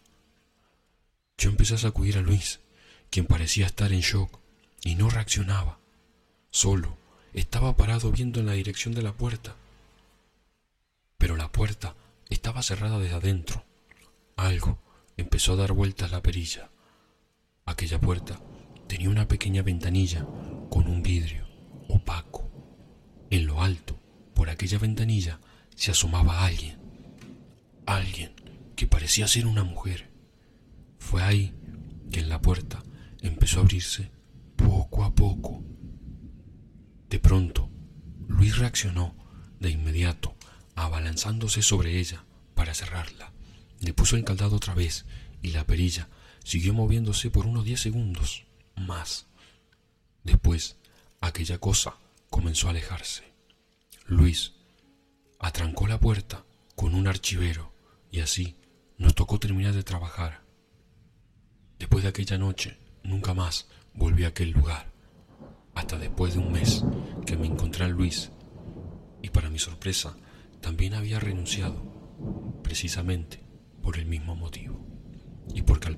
Yo 1.37 1.49
empecé 1.49 1.75
a 1.75 1.79
sacudir 1.79 2.17
a 2.17 2.21
Luis, 2.21 2.59
quien 3.11 3.25
parecía 3.27 3.65
estar 3.67 3.91
en 3.91 3.99
shock 3.99 4.39
y 4.83 4.95
no 4.95 5.09
reaccionaba. 5.09 5.77
Solo 6.49 6.97
estaba 7.33 7.75
parado 7.75 8.09
viendo 8.11 8.39
en 8.39 8.45
la 8.45 8.53
dirección 8.53 8.95
de 8.95 9.01
la 9.03 9.13
puerta. 9.13 9.55
Pero 11.17 11.35
la 11.35 11.51
puerta 11.51 11.95
estaba 12.29 12.63
cerrada 12.63 12.97
desde 12.99 13.15
adentro. 13.15 13.65
Algo 14.37 14.79
empezó 15.17 15.53
a 15.53 15.57
dar 15.57 15.73
vueltas 15.73 16.11
la 16.11 16.23
perilla. 16.23 16.71
Aquella 17.65 17.99
puerta 17.99 18.39
tenía 18.87 19.09
una 19.09 19.27
pequeña 19.27 19.61
ventanilla 19.61 20.25
con 20.69 20.87
un 20.87 21.03
vidrio 21.03 21.45
opaco. 21.89 22.49
En 23.29 23.45
lo 23.45 23.61
alto, 23.61 23.99
por 24.33 24.49
aquella 24.49 24.79
ventanilla, 24.79 25.39
se 25.75 25.91
asomaba 25.91 26.45
alguien. 26.45 26.79
Alguien 27.85 28.33
que 28.77 28.87
parecía 28.87 29.27
ser 29.27 29.47
una 29.47 29.65
mujer. 29.65 30.09
Fue 30.97 31.21
ahí 31.21 31.53
que 32.09 32.21
en 32.21 32.29
la 32.29 32.41
puerta 32.41 32.83
empezó 33.21 33.59
a 33.59 33.61
abrirse 33.61 34.11
poco 34.55 35.03
a 35.03 35.13
poco. 35.13 35.63
De 37.09 37.19
pronto, 37.19 37.69
Luis 38.27 38.57
reaccionó 38.57 39.15
de 39.59 39.69
inmediato, 39.69 40.35
abalanzándose 40.75 41.61
sobre 41.61 41.99
ella 41.99 42.23
para 42.55 42.73
cerrarla. 42.73 43.31
Le 43.79 43.93
puso 43.93 44.15
el 44.15 44.23
caldado 44.23 44.55
otra 44.55 44.73
vez 44.73 45.05
y 45.41 45.51
la 45.51 45.65
perilla 45.65 46.07
Siguió 46.43 46.73
moviéndose 46.73 47.29
por 47.29 47.45
unos 47.45 47.65
diez 47.65 47.79
segundos 47.81 48.45
más. 48.75 49.27
Después, 50.23 50.77
aquella 51.19 51.59
cosa 51.59 51.97
comenzó 52.29 52.67
a 52.67 52.71
alejarse. 52.71 53.23
Luis 54.07 54.53
atrancó 55.39 55.87
la 55.87 55.99
puerta 55.99 56.43
con 56.75 56.95
un 56.95 57.07
archivero 57.07 57.73
y 58.11 58.21
así 58.21 58.55
nos 58.97 59.15
tocó 59.15 59.39
terminar 59.39 59.73
de 59.73 59.83
trabajar. 59.83 60.41
Después 61.79 62.03
de 62.03 62.09
aquella 62.09 62.37
noche, 62.37 62.77
nunca 63.03 63.33
más 63.33 63.67
volví 63.93 64.23
a 64.23 64.29
aquel 64.29 64.51
lugar, 64.51 64.91
hasta 65.75 65.97
después 65.97 66.33
de 66.33 66.39
un 66.39 66.51
mes 66.51 66.83
que 67.25 67.37
me 67.37 67.47
encontré 67.47 67.85
a 67.85 67.87
Luis 67.87 68.31
y 69.21 69.29
para 69.29 69.49
mi 69.49 69.59
sorpresa 69.59 70.17
también 70.61 70.93
había 70.93 71.19
renunciado, 71.19 72.59
precisamente 72.63 73.43
por 73.81 73.97
el 73.97 74.05
mismo 74.05 74.35
motivo. 74.35 74.85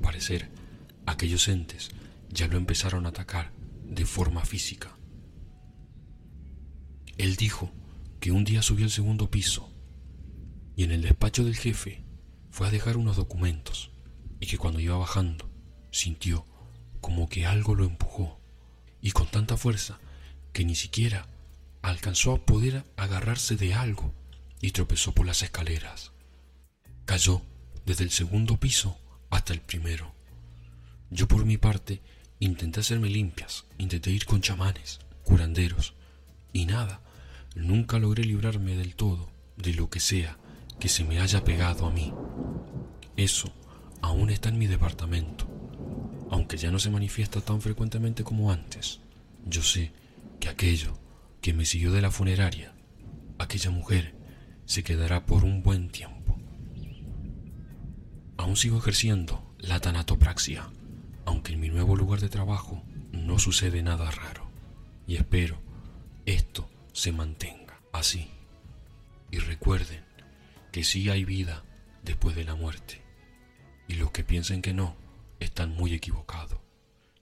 parecer, 0.01 0.51
aquellos 1.05 1.47
entes 1.47 1.89
ya 2.29 2.47
lo 2.47 2.57
empezaron 2.57 3.05
a 3.05 3.09
atacar 3.09 3.51
de 3.83 4.05
forma 4.05 4.45
física. 4.45 4.95
Él 7.17 7.35
dijo 7.35 7.71
que 8.19 8.31
un 8.31 8.43
día 8.43 8.61
subió 8.61 8.85
al 8.85 8.91
segundo 8.91 9.29
piso 9.29 9.71
y 10.75 10.83
en 10.83 10.91
el 10.91 11.01
despacho 11.01 11.43
del 11.43 11.55
jefe 11.55 12.03
fue 12.51 12.67
a 12.67 12.71
dejar 12.71 12.97
unos 12.97 13.15
documentos 13.15 13.91
y 14.39 14.47
que 14.47 14.57
cuando 14.57 14.79
iba 14.79 14.97
bajando 14.97 15.49
sintió 15.91 16.45
como 17.03 17.27
que 17.27 17.45
algo 17.45 17.75
lo 17.75 17.83
empujó 17.83 18.39
y 19.01 19.11
con 19.11 19.27
tanta 19.27 19.57
fuerza 19.57 19.99
que 20.53 20.63
ni 20.63 20.73
siquiera 20.73 21.27
alcanzó 21.81 22.31
a 22.31 22.45
poder 22.45 22.85
agarrarse 22.95 23.57
de 23.57 23.73
algo 23.73 24.13
y 24.61 24.71
tropezó 24.71 25.11
por 25.11 25.25
las 25.25 25.41
escaleras. 25.41 26.13
Cayó 27.03 27.41
desde 27.85 28.05
el 28.05 28.11
segundo 28.11 28.57
piso 28.57 28.97
hasta 29.31 29.51
el 29.51 29.59
primero. 29.59 30.15
Yo 31.09 31.27
por 31.27 31.43
mi 31.43 31.57
parte 31.57 31.99
intenté 32.39 32.79
hacerme 32.79 33.09
limpias, 33.09 33.65
intenté 33.77 34.09
ir 34.09 34.25
con 34.25 34.39
chamanes, 34.39 35.01
curanderos, 35.25 35.95
y 36.53 36.65
nada, 36.65 37.01
nunca 37.53 37.99
logré 37.99 38.23
librarme 38.23 38.77
del 38.77 38.95
todo 38.95 39.29
de 39.57 39.73
lo 39.73 39.89
que 39.89 39.99
sea 39.99 40.37
que 40.79 40.87
se 40.87 41.03
me 41.03 41.19
haya 41.19 41.43
pegado 41.43 41.85
a 41.85 41.91
mí. 41.91 42.13
Eso 43.17 43.53
aún 44.01 44.29
está 44.29 44.47
en 44.47 44.57
mi 44.57 44.67
departamento, 44.67 45.52
aunque 46.33 46.57
ya 46.57 46.71
no 46.71 46.79
se 46.79 46.89
manifiesta 46.89 47.41
tan 47.41 47.61
frecuentemente 47.61 48.23
como 48.23 48.51
antes. 48.51 48.99
Yo 49.45 49.61
sé 49.61 49.91
que 50.39 50.49
aquello 50.49 50.97
que 51.41 51.53
me 51.53 51.63
siguió 51.63 51.91
de 51.91 52.01
la 52.01 52.09
funeraria, 52.09 52.73
aquella 53.37 53.69
mujer, 53.69 54.15
se 54.65 54.83
quedará 54.83 55.27
por 55.27 55.43
un 55.43 55.61
buen 55.61 55.89
tiempo. 55.89 56.35
Aún 58.35 58.57
sigo 58.57 58.79
ejerciendo 58.79 59.53
la 59.59 59.79
tanatopraxia, 59.79 60.71
aunque 61.23 61.53
en 61.53 61.59
mi 61.59 61.69
nuevo 61.69 61.95
lugar 61.95 62.19
de 62.19 62.29
trabajo 62.29 62.81
no 63.11 63.37
sucede 63.37 63.83
nada 63.83 64.09
raro, 64.09 64.49
y 65.05 65.17
espero 65.17 65.61
esto 66.25 66.67
se 66.93 67.11
mantenga 67.11 67.79
así. 67.91 68.31
Y 69.29 69.37
recuerden 69.37 70.03
que 70.71 70.83
sí 70.83 71.11
hay 71.11 71.25
vida 71.25 71.63
después 72.01 72.35
de 72.35 72.43
la 72.43 72.55
muerte, 72.55 73.03
y 73.87 73.93
los 73.93 74.09
que 74.09 74.23
piensen 74.23 74.63
que 74.63 74.73
no 74.73 75.02
están 75.39 75.71
muy 75.71 75.93
equivocados. 75.93 76.59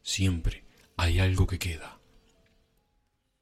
Siempre 0.01 0.65
hay 0.97 1.19
algo 1.19 1.47
que 1.47 1.59
queda, 1.59 1.99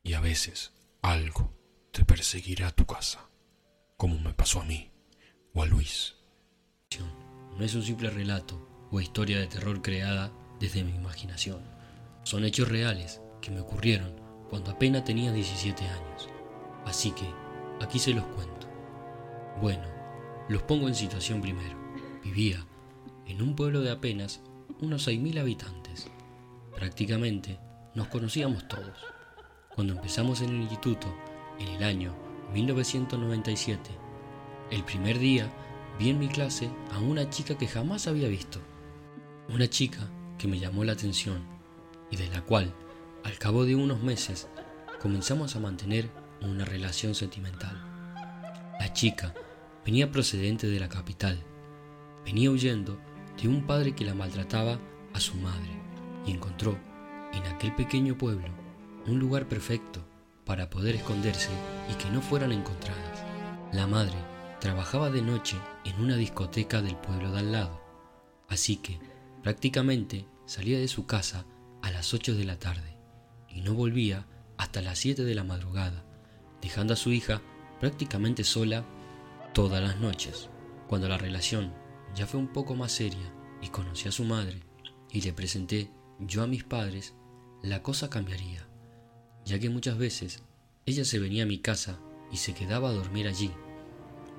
y 0.03 0.13
a 0.13 0.21
veces 0.21 0.73
algo 1.01 1.53
te 1.91 2.05
perseguirá 2.05 2.67
a 2.67 2.75
tu 2.75 2.85
casa 2.85 3.29
como 3.97 4.17
me 4.17 4.33
pasó 4.33 4.61
a 4.61 4.65
mí 4.65 4.89
o 5.53 5.61
a 5.61 5.65
Luis. 5.65 6.15
No 7.57 7.65
es 7.65 7.75
un 7.75 7.83
simple 7.83 8.09
relato 8.09 8.87
o 8.89 9.01
historia 9.01 9.37
de 9.37 9.47
terror 9.47 9.81
creada 9.81 10.31
desde 10.61 10.85
mi 10.85 10.95
imaginación. 10.95 11.61
Son 12.23 12.45
hechos 12.45 12.69
reales 12.69 13.19
que 13.41 13.51
me 13.51 13.59
ocurrieron 13.59 14.15
cuando 14.49 14.71
apenas 14.71 15.03
tenía 15.03 15.33
17 15.33 15.83
años. 15.83 16.29
Así 16.85 17.11
que 17.11 17.25
aquí 17.81 17.99
se 17.99 18.13
los 18.13 18.23
cuento. 18.27 18.69
Bueno, 19.61 19.83
los 20.47 20.61
pongo 20.61 20.87
en 20.87 20.95
situación 20.95 21.41
primero. 21.41 21.77
Vivía 22.23 22.65
en 23.25 23.41
un 23.41 23.53
pueblo 23.57 23.81
de 23.81 23.91
apenas 23.91 24.41
unos 24.81 25.07
6.000 25.07 25.39
habitantes. 25.39 26.07
Prácticamente 26.75 27.59
nos 27.95 28.07
conocíamos 28.07 28.67
todos. 28.67 28.97
Cuando 29.75 29.93
empezamos 29.93 30.41
en 30.41 30.49
el 30.49 30.61
instituto, 30.61 31.07
en 31.59 31.67
el 31.67 31.83
año 31.83 32.15
1997. 32.53 33.89
El 34.71 34.83
primer 34.83 35.19
día 35.19 35.49
vi 35.99 36.09
en 36.09 36.19
mi 36.19 36.27
clase 36.27 36.69
a 36.91 36.99
una 36.99 37.29
chica 37.29 37.57
que 37.57 37.67
jamás 37.67 38.07
había 38.07 38.27
visto. 38.27 38.59
Una 39.49 39.67
chica 39.69 40.09
que 40.37 40.47
me 40.47 40.59
llamó 40.59 40.83
la 40.83 40.93
atención 40.93 41.43
y 42.11 42.15
de 42.15 42.27
la 42.29 42.41
cual, 42.41 42.73
al 43.23 43.37
cabo 43.37 43.65
de 43.65 43.75
unos 43.75 44.01
meses, 44.01 44.47
comenzamos 45.01 45.55
a 45.55 45.59
mantener 45.59 46.09
una 46.41 46.65
relación 46.65 47.15
sentimental. 47.15 47.75
La 48.79 48.93
chica 48.93 49.33
venía 49.85 50.11
procedente 50.11 50.67
de 50.67 50.79
la 50.79 50.87
capital. 50.87 51.43
Venía 52.23 52.51
huyendo 52.51 52.99
de 53.41 53.47
un 53.47 53.63
padre 53.65 53.93
que 53.93 54.05
la 54.05 54.13
maltrataba 54.13 54.79
a 55.13 55.19
su 55.19 55.35
madre 55.37 55.69
y 56.25 56.31
encontró 56.31 56.77
en 57.33 57.43
aquel 57.43 57.73
pequeño 57.75 58.17
pueblo 58.17 58.47
un 59.07 59.19
lugar 59.19 59.47
perfecto 59.47 60.05
para 60.45 60.69
poder 60.69 60.95
esconderse 60.95 61.49
y 61.89 61.93
que 61.95 62.09
no 62.09 62.21
fueran 62.21 62.51
encontradas. 62.51 63.23
La 63.71 63.87
madre 63.87 64.15
trabajaba 64.59 65.09
de 65.09 65.21
noche 65.21 65.57
en 65.85 66.01
una 66.01 66.15
discoteca 66.15 66.81
del 66.81 66.95
pueblo 66.95 67.31
de 67.31 67.39
al 67.39 67.51
lado, 67.51 67.81
así 68.47 68.77
que 68.77 68.99
prácticamente 69.43 70.25
salía 70.45 70.79
de 70.79 70.87
su 70.87 71.05
casa 71.05 71.45
a 71.81 71.91
las 71.91 72.13
8 72.13 72.35
de 72.35 72.45
la 72.45 72.57
tarde 72.57 72.97
y 73.47 73.61
no 73.61 73.73
volvía 73.73 74.25
hasta 74.57 74.81
las 74.81 74.99
7 74.99 75.23
de 75.23 75.35
la 75.35 75.43
madrugada, 75.43 76.03
dejando 76.61 76.93
a 76.93 76.97
su 76.97 77.11
hija 77.11 77.41
prácticamente 77.79 78.43
sola 78.43 78.83
todas 79.53 79.81
las 79.81 79.97
noches. 79.99 80.49
Cuando 80.87 81.07
la 81.07 81.17
relación 81.17 81.73
ya 82.15 82.27
fue 82.27 82.39
un 82.39 82.47
poco 82.47 82.75
más 82.75 82.91
seria 82.91 83.33
y 83.61 83.69
conocí 83.69 84.07
a 84.07 84.11
su 84.11 84.23
madre 84.23 84.59
y 85.11 85.21
le 85.21 85.33
presenté 85.33 85.91
yo 86.19 86.43
a 86.43 86.47
mis 86.47 86.63
padres, 86.63 87.13
la 87.61 87.81
cosa 87.81 88.09
cambiaría 88.09 88.69
ya 89.49 89.59
que 89.59 89.69
muchas 89.69 89.97
veces 89.97 90.43
ella 90.85 91.03
se 91.03 91.17
venía 91.17 91.43
a 91.43 91.47
mi 91.47 91.57
casa 91.57 91.99
y 92.31 92.37
se 92.37 92.53
quedaba 92.53 92.89
a 92.89 92.93
dormir 92.93 93.27
allí, 93.27 93.51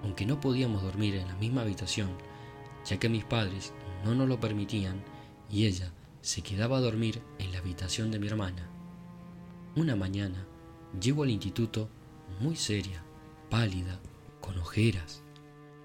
aunque 0.05 0.25
no 0.25 0.41
podíamos 0.41 0.83
dormir 0.83 1.17
en 1.17 1.27
la 1.27 1.35
misma 1.35 1.63
habitación, 1.63 2.11
ya 2.87 2.99
que 2.99 3.09
mis 3.09 3.25
padres 3.25 3.73
no 4.05 4.15
nos 4.15 4.29
lo 4.29 4.39
permitían 4.39 5.03
y 5.51 5.67
ella 5.67 5.93
se 6.23 6.43
quedaba 6.43 6.79
a 6.79 6.81
dormir 6.81 7.21
en 7.41 7.51
la 7.53 7.59
habitación 7.59 8.13
de 8.13 8.21
mi 8.21 8.29
hermana. 8.29 8.71
Una 9.75 9.97
mañana 9.97 10.47
llego 11.01 11.25
al 11.25 11.31
instituto 11.31 11.89
muy 12.41 12.55
seria, 12.55 13.03
pálida, 13.51 14.01
con 14.41 14.59
ojeras. 14.59 15.23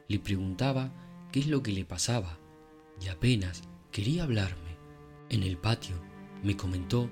Le 0.07 0.19
preguntaba 0.19 0.91
qué 1.35 1.41
es 1.41 1.47
lo 1.47 1.61
que 1.61 1.73
le 1.73 1.83
pasaba 1.83 2.39
y 3.01 3.09
apenas 3.09 3.63
quería 3.91 4.23
hablarme. 4.23 4.77
En 5.27 5.43
el 5.43 5.57
patio 5.57 5.97
me 6.41 6.55
comentó 6.55 7.09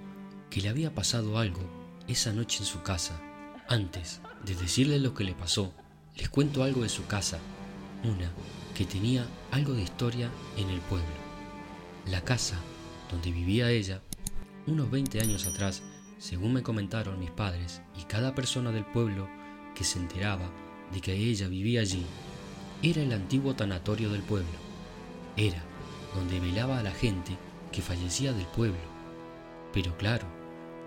que 0.50 0.62
le 0.62 0.70
había 0.70 0.96
pasado 0.96 1.38
algo 1.40 1.60
esa 2.08 2.32
noche 2.32 2.60
en 2.60 2.66
su 2.66 2.82
casa. 2.84 3.22
Antes 3.68 4.22
de 4.46 4.56
decirle 4.56 4.98
lo 5.00 5.14
que 5.14 5.26
le 5.26 5.36
pasó, 5.36 5.74
les 6.16 6.30
cuento 6.30 6.64
algo 6.64 6.84
de 6.84 6.88
su 6.88 7.06
casa, 7.06 7.38
una 8.06 8.32
que 8.74 8.86
tenía 8.86 9.28
algo 9.52 9.74
de 9.74 9.82
historia 9.82 10.30
en 10.56 10.70
el 10.70 10.80
pueblo. 10.80 11.06
La 12.06 12.22
casa 12.22 12.56
donde 13.12 13.30
vivía 13.30 13.72
ella, 13.72 14.02
unos 14.68 14.90
20 14.90 15.20
años 15.20 15.46
atrás, 15.46 15.84
según 16.18 16.54
me 16.54 16.64
comentaron 16.64 17.20
mis 17.20 17.32
padres 17.32 17.82
y 18.00 18.06
cada 18.06 18.34
persona 18.34 18.72
del 18.72 18.86
pueblo 18.86 19.28
que 19.76 19.84
se 19.84 20.00
enteraba 20.00 20.50
de 20.94 21.02
que 21.02 21.12
ella 21.12 21.50
vivía 21.50 21.82
allí, 21.82 22.06
era 22.84 23.02
el 23.02 23.14
antiguo 23.14 23.56
tanatorio 23.56 24.12
del 24.12 24.22
pueblo. 24.24 24.60
Era 25.38 25.64
donde 26.14 26.40
velaba 26.40 26.80
a 26.80 26.84
la 26.84 26.92
gente 26.92 27.38
que 27.72 27.82
fallecía 27.82 28.34
del 28.34 28.46
pueblo. 28.48 28.78
Pero 29.72 29.98
claro, 29.98 30.28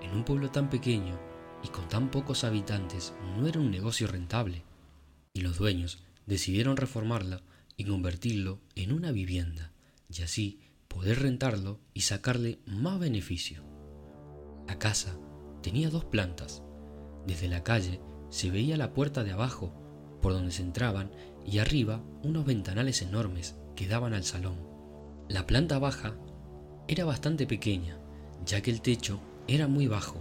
en 0.03 0.11
un 0.11 0.25
pueblo 0.25 0.51
tan 0.51 0.69
pequeño 0.71 1.19
y 1.65 1.69
con 1.69 1.89
tan 1.89 2.11
pocos 2.11 2.45
habitantes 2.45 3.15
no 3.37 3.47
era 3.47 3.59
un 3.59 3.71
negocio 3.71 4.07
rentable, 4.07 4.63
y 5.33 5.41
los 5.41 5.59
dueños 5.59 6.03
decidieron 6.27 6.77
reformarla 6.77 7.41
y 7.77 7.85
convertirlo 7.85 8.61
en 8.75 8.93
una 8.93 9.11
vivienda, 9.11 9.73
y 10.09 10.23
así 10.23 10.61
poder 10.89 11.21
rentarlo 11.23 11.81
y 11.95 12.03
sacarle 12.03 12.61
más 12.67 13.01
beneficio. 13.01 13.65
La 14.69 14.79
casa 14.79 15.19
tenía 15.63 15.91
dos 15.91 16.05
plantas. 16.05 16.63
Desde 17.27 17.49
la 17.49 17.65
calle 17.65 18.01
se 18.31 18.51
veía 18.51 18.77
la 18.77 18.93
puerta 18.93 19.25
de 19.25 19.33
abajo, 19.33 19.73
por 20.23 20.33
donde 20.33 20.53
se 20.53 20.63
entraban, 20.63 21.11
y 21.47 21.59
arriba 21.59 22.03
unos 22.23 22.45
ventanales 22.45 23.03
enormes 23.03 23.57
que 23.75 23.87
daban 23.87 24.15
al 24.15 24.25
salón. 24.25 24.57
La 25.29 25.47
planta 25.47 25.79
baja 25.79 26.15
era 26.89 27.05
bastante 27.05 27.47
pequeña, 27.47 27.99
ya 28.45 28.61
que 28.61 28.71
el 28.71 28.81
techo 28.81 29.21
era 29.47 29.69
muy 29.69 29.87
bajo, 29.87 30.17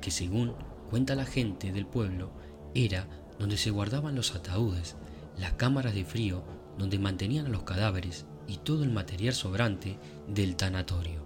que 0.00 0.10
según 0.10 0.54
cuenta 0.90 1.14
la 1.14 1.24
gente 1.24 1.72
del 1.72 1.86
pueblo, 1.86 2.32
era 2.74 3.08
donde 3.38 3.56
se 3.56 3.70
guardaban 3.70 4.14
los 4.14 4.34
ataúdes, 4.34 4.96
las 5.38 5.52
cámaras 5.54 5.94
de 5.94 6.04
frío 6.04 6.44
donde 6.78 6.98
mantenían 6.98 7.46
a 7.46 7.50
los 7.50 7.62
cadáveres 7.62 8.26
y 8.46 8.58
todo 8.58 8.82
el 8.82 8.90
material 8.90 9.34
sobrante 9.34 9.98
del 10.28 10.56
tanatorio, 10.56 11.24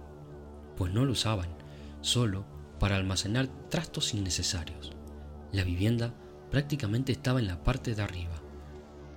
pues 0.77 0.93
no 0.93 1.05
lo 1.05 1.11
usaban, 1.11 1.49
solo 2.01 2.45
para 2.79 2.95
almacenar 2.95 3.47
trastos 3.69 4.13
innecesarios. 4.13 4.93
La 5.51 5.63
vivienda 5.63 6.13
prácticamente 6.51 7.11
estaba 7.11 7.39
en 7.39 7.47
la 7.47 7.63
parte 7.63 7.93
de 7.93 8.01
arriba, 8.01 8.41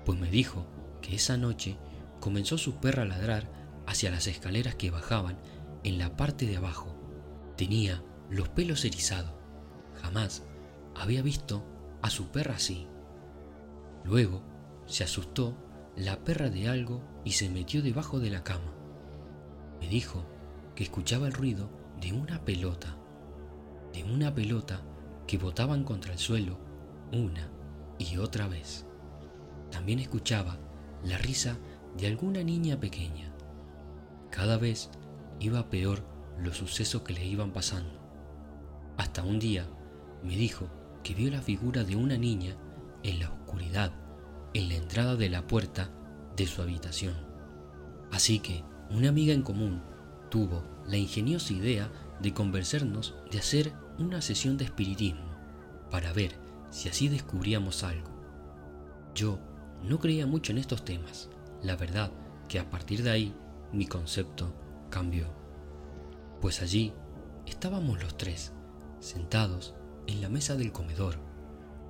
pues 0.05 0.19
me 0.19 0.31
dijo 0.31 0.67
que 1.01 1.17
esa 1.17 1.37
noche 1.37 1.77
comenzó 2.21 2.59
su 2.59 2.77
perra 2.77 3.03
a 3.03 3.07
ladrar 3.07 3.51
hacia 3.87 4.11
las 4.11 4.27
escaleras 4.27 4.75
que 4.75 4.91
bajaban 4.91 5.39
en 5.85 5.99
la 5.99 6.17
parte 6.17 6.47
de 6.47 6.57
abajo. 6.57 6.97
Tenía 7.57 8.03
los 8.31 8.49
pelos 8.49 8.85
erizados. 8.85 9.35
Jamás 10.01 10.45
había 10.95 11.23
visto 11.23 11.65
a 12.01 12.11
su 12.11 12.29
perra 12.29 12.57
así. 12.57 12.87
Luego 14.05 14.43
se 14.87 15.05
asustó 15.05 15.57
la 15.97 16.25
perra 16.25 16.51
de 16.51 16.69
algo 16.69 17.03
y 17.25 17.33
se 17.33 17.51
metió 17.51 17.83
debajo 17.83 18.19
de 18.19 18.31
la 18.31 18.43
cama. 18.43 18.73
Me 19.81 19.89
dijo 19.89 20.25
que 20.75 20.85
escuchaba 20.85 21.27
el 21.27 21.33
ruido 21.33 21.71
de 22.01 22.13
una 22.13 22.45
pelota, 22.45 22.97
de 23.93 24.05
una 24.05 24.35
pelota 24.35 24.83
que 25.27 25.39
botaban 25.39 25.85
contra 25.85 26.13
el 26.13 26.19
suelo 26.19 26.59
una 27.13 27.51
y 27.99 28.17
otra 28.17 28.49
vez. 28.49 28.87
También 29.73 29.99
escuchaba 29.99 30.59
la 31.03 31.19
risa 31.19 31.57
de 31.99 32.07
alguna 32.07 32.45
niña 32.45 32.79
pequeña. 32.79 33.33
Cada 34.31 34.59
vez 34.59 34.91
iba 35.41 35.69
peor 35.71 36.05
los 36.39 36.59
sucesos 36.59 37.03
que 37.03 37.15
le 37.15 37.27
iban 37.27 37.51
pasando. 37.53 38.01
Hasta 38.97 39.25
un 39.25 39.41
día 39.41 39.67
me 40.23 40.37
dijo 40.37 40.69
que 41.03 41.15
vio 41.15 41.31
la 41.31 41.41
figura 41.41 41.83
de 41.83 41.97
una 41.97 42.17
niña 42.17 42.57
en 43.03 43.19
la 43.19 43.31
oscuridad, 43.31 43.93
en 44.55 44.69
la 44.69 44.75
entrada 44.75 45.17
de 45.17 45.29
la 45.29 45.47
puerta 45.47 45.91
de 46.37 46.47
su 46.47 46.63
habitación. 46.63 47.15
Así 48.13 48.39
que 48.39 48.63
una 48.91 49.09
amiga 49.09 49.33
en 49.33 49.43
común 49.43 49.83
tuvo 50.31 50.63
la 50.87 50.99
ingeniosa 50.99 51.55
idea 51.55 51.91
de 52.21 52.35
convencernos 52.35 53.15
de 53.31 53.39
hacer 53.39 53.73
una 53.99 54.21
sesión 54.23 54.57
de 54.59 54.67
espiritismo 54.67 55.33
para 55.91 56.13
ver 56.13 56.39
si 56.71 56.89
así 56.89 57.09
descubríamos 57.09 57.83
algo. 57.83 58.11
Yo 59.15 59.39
no 59.83 59.99
creía 59.99 60.27
mucho 60.27 60.53
en 60.53 60.59
estos 60.59 60.85
temas. 60.85 61.29
La 61.63 61.77
verdad 61.77 62.11
que 62.49 62.59
a 62.59 62.69
partir 62.71 63.03
de 63.03 63.11
ahí 63.11 63.35
mi 63.73 63.87
concepto 63.87 64.53
cambió. 64.91 65.27
Pues 66.41 66.63
allí 66.63 66.93
estábamos 67.47 68.03
los 68.03 68.17
tres, 68.17 68.53
sentados 69.01 69.75
en 70.07 70.21
la 70.21 70.29
mesa 70.29 70.57
del 70.57 70.73
comedor, 70.73 71.17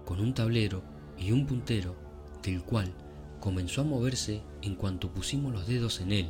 con 0.05 0.20
un 0.20 0.35
tablero 0.35 0.83
y 1.18 1.33
un 1.33 1.46
puntero 1.46 1.96
del 2.42 2.62
cual 2.62 2.92
comenzó 3.40 3.81
a 3.81 3.85
moverse 3.85 4.42
en 4.62 4.76
cuanto 4.76 5.12
pusimos 5.12 5.52
los 5.52 5.66
dedos 5.66 6.00
en 6.00 6.12
él, 6.12 6.28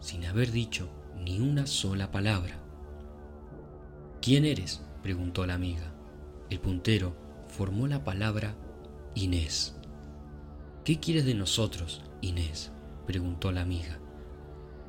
sin 0.00 0.24
haber 0.26 0.50
dicho 0.52 0.88
ni 1.18 1.40
una 1.40 1.66
sola 1.66 2.10
palabra. 2.10 2.58
¿Quién 4.20 4.44
eres? 4.44 4.82
preguntó 5.02 5.46
la 5.46 5.54
amiga. 5.54 5.92
El 6.50 6.60
puntero 6.60 7.16
formó 7.48 7.86
la 7.86 8.04
palabra 8.04 8.54
Inés. 9.14 9.76
¿Qué 10.86 11.00
quieres 11.00 11.24
de 11.24 11.34
nosotros, 11.34 12.00
Inés? 12.20 12.70
preguntó 13.08 13.50
la 13.50 13.62
amiga. 13.62 13.98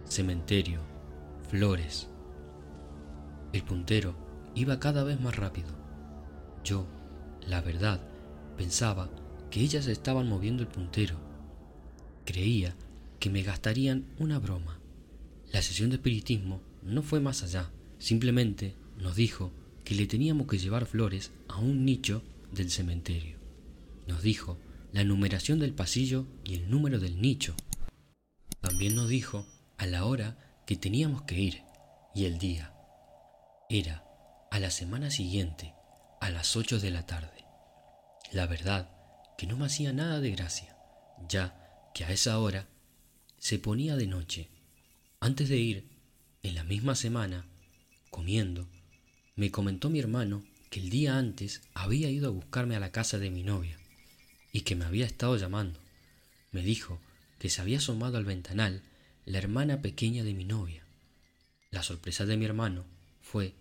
Cementerio, 0.05 0.79
flores. 1.49 2.07
El 3.51 3.63
puntero 3.63 4.15
iba 4.53 4.79
cada 4.79 5.03
vez 5.03 5.19
más 5.19 5.35
rápido. 5.35 5.69
Yo, 6.63 6.85
la 7.47 7.61
verdad, 7.61 7.99
pensaba 8.57 9.09
que 9.49 9.61
ellas 9.61 9.87
estaban 9.87 10.29
moviendo 10.29 10.61
el 10.61 10.69
puntero. 10.69 11.15
Creía 12.25 12.75
que 13.19 13.31
me 13.31 13.41
gastarían 13.41 14.05
una 14.19 14.37
broma. 14.37 14.79
La 15.51 15.63
sesión 15.63 15.89
de 15.89 15.95
espiritismo 15.95 16.61
no 16.83 17.01
fue 17.01 17.21
más 17.21 17.41
allá, 17.41 17.71
simplemente 17.97 18.75
nos 18.99 19.15
dijo 19.15 19.51
que 19.83 19.95
le 19.95 20.05
teníamos 20.05 20.45
que 20.45 20.59
llevar 20.59 20.85
flores 20.85 21.31
a 21.47 21.57
un 21.57 21.85
nicho 21.85 22.21
del 22.51 22.69
cementerio. 22.69 23.37
Nos 24.05 24.21
dijo 24.21 24.59
la 24.91 25.03
numeración 25.03 25.59
del 25.59 25.73
pasillo 25.73 26.27
y 26.43 26.55
el 26.55 26.69
número 26.69 26.99
del 26.99 27.21
nicho. 27.21 27.55
También 28.61 28.95
nos 28.95 29.09
dijo 29.09 29.45
a 29.77 29.85
la 29.85 30.05
hora 30.05 30.37
que 30.65 30.75
teníamos 30.75 31.23
que 31.23 31.39
ir 31.39 31.63
y 32.15 32.25
el 32.25 32.37
día. 32.37 32.73
Era 33.69 34.03
a 34.49 34.59
la 34.59 34.71
semana 34.71 35.11
siguiente, 35.11 35.73
a 36.21 36.29
las 36.29 36.55
8 36.55 36.79
de 36.79 36.91
la 36.91 37.05
tarde. 37.05 37.45
La 38.31 38.47
verdad 38.47 38.89
que 39.37 39.45
no 39.45 39.57
me 39.57 39.65
hacía 39.65 39.93
nada 39.93 40.19
de 40.19 40.31
gracia, 40.31 40.77
ya 41.27 41.89
que 41.93 42.05
a 42.05 42.11
esa 42.11 42.39
hora 42.39 42.67
se 43.37 43.59
ponía 43.59 43.95
de 43.95 44.07
noche. 44.07 44.49
Antes 45.19 45.49
de 45.49 45.57
ir, 45.57 45.89
en 46.43 46.55
la 46.55 46.63
misma 46.63 46.95
semana, 46.95 47.45
comiendo, 48.09 48.67
me 49.35 49.51
comentó 49.51 49.89
mi 49.89 49.99
hermano 49.99 50.43
que 50.69 50.79
el 50.79 50.89
día 50.89 51.17
antes 51.17 51.61
había 51.73 52.09
ido 52.09 52.27
a 52.27 52.31
buscarme 52.31 52.75
a 52.75 52.79
la 52.79 52.91
casa 52.91 53.19
de 53.19 53.29
mi 53.29 53.43
novia 53.43 53.77
y 54.51 54.61
que 54.61 54.75
me 54.75 54.85
había 54.85 55.05
estado 55.05 55.37
llamando. 55.37 55.79
Me 56.51 56.61
dijo 56.61 56.99
que 57.39 57.49
se 57.49 57.61
había 57.61 57.77
asomado 57.77 58.17
al 58.17 58.25
ventanal 58.25 58.81
la 59.25 59.37
hermana 59.37 59.81
pequeña 59.81 60.23
de 60.23 60.33
mi 60.33 60.45
novia. 60.45 60.83
La 61.71 61.83
sorpresa 61.83 62.25
de 62.25 62.37
mi 62.37 62.45
hermano 62.45 62.85
fue 63.21 63.53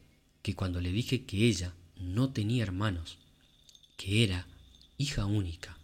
que 0.42 0.54
cuando 0.54 0.80
le 0.80 0.92
dije 0.92 1.24
que 1.24 1.46
ella 1.46 1.74
no 1.96 2.32
tenía 2.32 2.62
hermanos, 2.62 3.18
que 3.96 4.22
era 4.22 4.46
hija 4.96 5.26
única, 5.26 5.76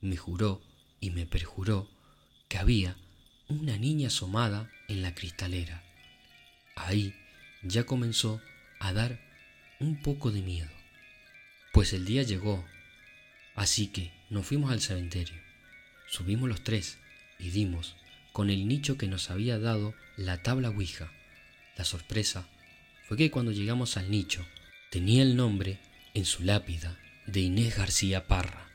me 0.00 0.16
juró 0.16 0.60
y 1.00 1.10
me 1.10 1.26
perjuró 1.26 1.88
que 2.48 2.58
había 2.58 2.96
una 3.48 3.78
niña 3.78 4.08
asomada 4.08 4.70
en 4.88 5.02
la 5.02 5.14
cristalera. 5.14 5.82
Ahí 6.76 7.14
ya 7.62 7.84
comenzó 7.84 8.40
a 8.80 8.92
dar 8.92 9.20
un 9.80 10.02
poco 10.02 10.30
de 10.30 10.42
miedo, 10.42 10.70
pues 11.72 11.92
el 11.92 12.04
día 12.04 12.22
llegó, 12.22 12.64
así 13.54 13.88
que 13.88 14.12
nos 14.30 14.46
fuimos 14.46 14.70
al 14.70 14.80
cementerio, 14.80 15.40
subimos 16.08 16.48
los 16.48 16.62
tres 16.64 16.98
y 17.38 17.50
dimos 17.50 17.96
con 18.32 18.50
el 18.50 18.66
nicho 18.66 18.98
que 18.98 19.06
nos 19.06 19.30
había 19.30 19.58
dado 19.58 19.94
la 20.16 20.42
tabla 20.42 20.70
Ouija. 20.70 21.12
La 21.76 21.84
sorpresa 21.84 22.48
fue 23.06 23.16
que 23.16 23.30
cuando 23.30 23.52
llegamos 23.52 23.96
al 23.96 24.10
nicho 24.10 24.44
tenía 24.90 25.22
el 25.22 25.36
nombre 25.36 25.78
en 26.14 26.24
su 26.24 26.42
lápida 26.42 26.98
de 27.26 27.40
Inés 27.40 27.76
García 27.76 28.26
Parra. 28.26 28.68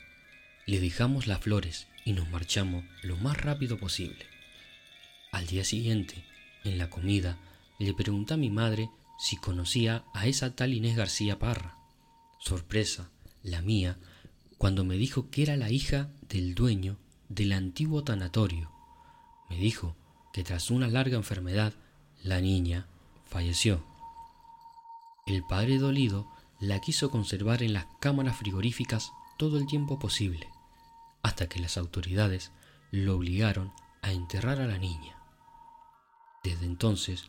Le 0.66 0.80
dejamos 0.80 1.26
las 1.26 1.40
flores 1.40 1.88
y 2.04 2.12
nos 2.12 2.28
marchamos 2.30 2.84
lo 3.02 3.16
más 3.16 3.36
rápido 3.36 3.78
posible. 3.78 4.26
Al 5.32 5.46
día 5.46 5.64
siguiente, 5.64 6.24
en 6.64 6.78
la 6.78 6.90
comida, 6.90 7.38
le 7.78 7.94
pregunté 7.94 8.34
a 8.34 8.38
mi 8.38 8.50
madre 8.50 8.88
si 9.18 9.36
conocía 9.36 10.04
a 10.14 10.26
esa 10.26 10.54
tal 10.54 10.72
Inés 10.72 10.96
García 10.96 11.38
Parra. 11.38 11.76
Sorpresa, 12.38 13.10
la 13.42 13.62
mía, 13.62 13.98
cuando 14.60 14.84
me 14.84 14.96
dijo 14.96 15.30
que 15.30 15.42
era 15.42 15.56
la 15.56 15.70
hija 15.70 16.10
del 16.28 16.54
dueño 16.54 16.98
del 17.30 17.54
antiguo 17.54 18.04
tanatorio. 18.04 18.70
Me 19.48 19.56
dijo 19.56 19.96
que 20.34 20.44
tras 20.44 20.70
una 20.70 20.86
larga 20.86 21.16
enfermedad, 21.16 21.72
la 22.22 22.42
niña 22.42 22.86
falleció. 23.24 23.82
El 25.26 25.44
padre 25.44 25.78
dolido 25.78 26.30
la 26.60 26.78
quiso 26.78 27.10
conservar 27.10 27.62
en 27.62 27.72
las 27.72 27.86
cámaras 28.02 28.36
frigoríficas 28.36 29.12
todo 29.38 29.56
el 29.56 29.66
tiempo 29.66 29.98
posible, 29.98 30.46
hasta 31.22 31.48
que 31.48 31.58
las 31.58 31.78
autoridades 31.78 32.52
lo 32.90 33.16
obligaron 33.16 33.72
a 34.02 34.12
enterrar 34.12 34.60
a 34.60 34.66
la 34.66 34.76
niña. 34.76 35.16
Desde 36.44 36.66
entonces 36.66 37.24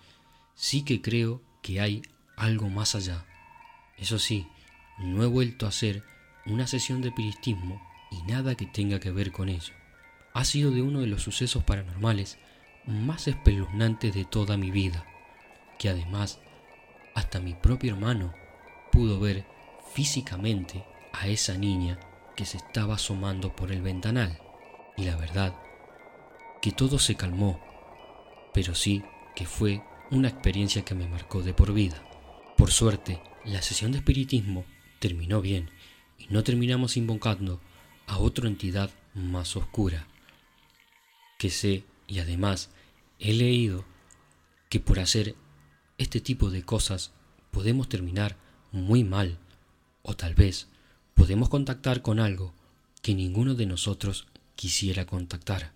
sí 0.54 0.84
que 0.84 1.02
creo 1.02 1.42
que 1.62 1.80
hay 1.80 2.02
algo 2.36 2.68
más 2.68 2.94
allá. 2.94 3.26
Eso 3.98 4.20
sí, 4.20 4.50
no 5.00 5.24
he 5.24 5.28
vuelto 5.28 5.66
a 5.66 5.70
hacer 5.70 6.04
una 6.46 6.68
sesión 6.68 7.02
de 7.02 7.12
piristismo 7.12 7.82
y 8.12 8.22
nada 8.24 8.56
que 8.56 8.66
tenga 8.66 9.00
que 9.00 9.12
ver 9.12 9.32
con 9.32 9.50
ello. 9.50 9.74
Ha 10.34 10.46
sido 10.46 10.72
de 10.72 10.82
uno 10.82 11.00
de 11.02 11.08
los 11.08 11.24
sucesos 11.24 11.64
paranormales 11.64 12.40
más 12.86 13.28
espeluznantes 13.28 14.14
de 14.14 14.26
toda 14.26 14.58
mi 14.58 14.72
vida, 14.72 15.06
que 15.78 15.90
además 15.90 16.40
hasta 17.16 17.40
mi 17.40 17.54
propio 17.54 17.94
hermano 17.94 18.34
pudo 18.92 19.20
ver 19.20 19.46
físicamente 19.94 20.86
a 21.14 21.28
esa 21.28 21.58
niña 21.58 22.00
que 22.36 22.46
se 22.46 22.58
estaba 22.58 22.96
asomando 22.96 23.56
por 23.56 23.72
el 23.72 23.82
ventanal. 23.82 24.40
Y 24.98 25.06
la 25.06 25.16
verdad, 25.16 25.56
que 26.62 26.72
todo 26.72 27.00
se 27.00 27.16
calmó, 27.16 27.60
pero 28.54 28.76
sí 28.76 29.04
que 29.36 29.46
fue 29.46 29.84
una 30.12 30.28
experiencia 30.28 30.84
que 30.84 30.96
me 30.96 31.08
marcó 31.08 31.42
de 31.42 31.54
por 31.54 31.74
vida. 31.74 32.04
Por 32.58 32.72
suerte, 32.72 33.22
la 33.46 33.62
sesión 33.62 33.92
de 33.92 34.00
espiritismo 34.00 34.66
terminó 35.00 35.42
bien 35.42 35.72
y 36.22 36.34
no 36.34 36.44
terminamos 36.44 36.98
invocando 36.98 37.60
a 38.08 38.18
otra 38.18 38.48
entidad 38.48 38.92
más 39.14 39.56
oscura. 39.56 40.08
Que 41.40 41.50
sé 41.50 41.84
y 42.08 42.20
además 42.20 42.70
he 43.20 43.34
leído 43.34 43.86
que 44.70 44.80
por 44.80 45.00
hacer 45.00 45.36
este 45.98 46.22
tipo 46.22 46.50
de 46.50 46.64
cosas 46.64 47.12
podemos 47.52 47.90
terminar 47.90 48.38
muy 48.72 49.04
mal 49.04 49.38
o 50.02 50.16
tal 50.16 50.36
vez 50.36 50.68
podemos 51.14 51.50
contactar 51.50 52.02
con 52.02 52.20
algo 52.20 52.54
que 53.02 53.14
ninguno 53.16 53.56
de 53.56 53.66
nosotros 53.66 54.28
quisiera 54.56 55.06
contactar. 55.06 55.74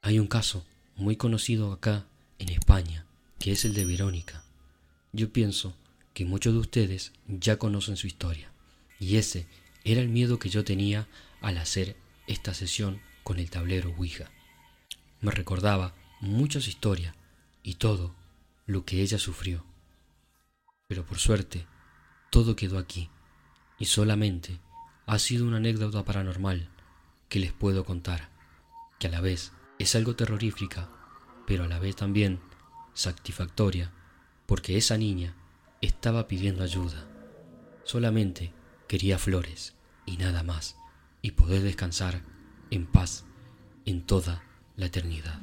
Hay 0.00 0.18
un 0.18 0.26
caso 0.26 0.64
muy 0.96 1.16
conocido 1.16 1.72
acá 1.72 2.06
en 2.38 2.48
España 2.48 3.06
que 3.38 3.50
es 3.50 3.64
el 3.64 3.74
de 3.74 3.84
Verónica. 3.84 4.44
Yo 5.12 5.32
pienso 5.32 5.74
que 6.14 6.24
muchos 6.24 6.52
de 6.52 6.60
ustedes 6.60 7.12
ya 7.26 7.58
conocen 7.58 7.96
su 7.96 8.06
historia. 8.06 8.51
Y 9.02 9.16
ese 9.16 9.48
era 9.82 10.00
el 10.00 10.08
miedo 10.08 10.38
que 10.38 10.48
yo 10.48 10.62
tenía 10.62 11.08
al 11.40 11.58
hacer 11.58 11.96
esta 12.28 12.54
sesión 12.54 13.00
con 13.24 13.40
el 13.40 13.50
tablero 13.50 13.90
Ouija. 13.90 14.30
Me 15.20 15.32
recordaba 15.32 15.92
muchas 16.20 16.68
historias 16.68 17.12
y 17.64 17.74
todo 17.74 18.14
lo 18.64 18.84
que 18.84 19.02
ella 19.02 19.18
sufrió. 19.18 19.64
Pero 20.86 21.04
por 21.04 21.18
suerte, 21.18 21.66
todo 22.30 22.54
quedó 22.54 22.78
aquí 22.78 23.10
y 23.76 23.86
solamente 23.86 24.60
ha 25.06 25.18
sido 25.18 25.48
una 25.48 25.56
anécdota 25.56 26.04
paranormal 26.04 26.68
que 27.28 27.40
les 27.40 27.52
puedo 27.52 27.84
contar, 27.84 28.28
que 29.00 29.08
a 29.08 29.10
la 29.10 29.20
vez 29.20 29.50
es 29.80 29.96
algo 29.96 30.14
terrorífica, 30.14 30.88
pero 31.44 31.64
a 31.64 31.68
la 31.68 31.80
vez 31.80 31.96
también 31.96 32.38
satisfactoria 32.94 33.90
porque 34.46 34.76
esa 34.76 34.96
niña 34.96 35.34
estaba 35.80 36.28
pidiendo 36.28 36.62
ayuda. 36.62 37.04
Solamente 37.82 38.52
quería 38.92 39.18
flores 39.18 39.72
y 40.04 40.18
nada 40.18 40.42
más 40.42 40.76
y 41.22 41.30
poder 41.30 41.62
descansar 41.62 42.20
en 42.70 42.84
paz 42.84 43.24
en 43.86 44.02
toda 44.02 44.42
la 44.76 44.84
eternidad. 44.84 45.40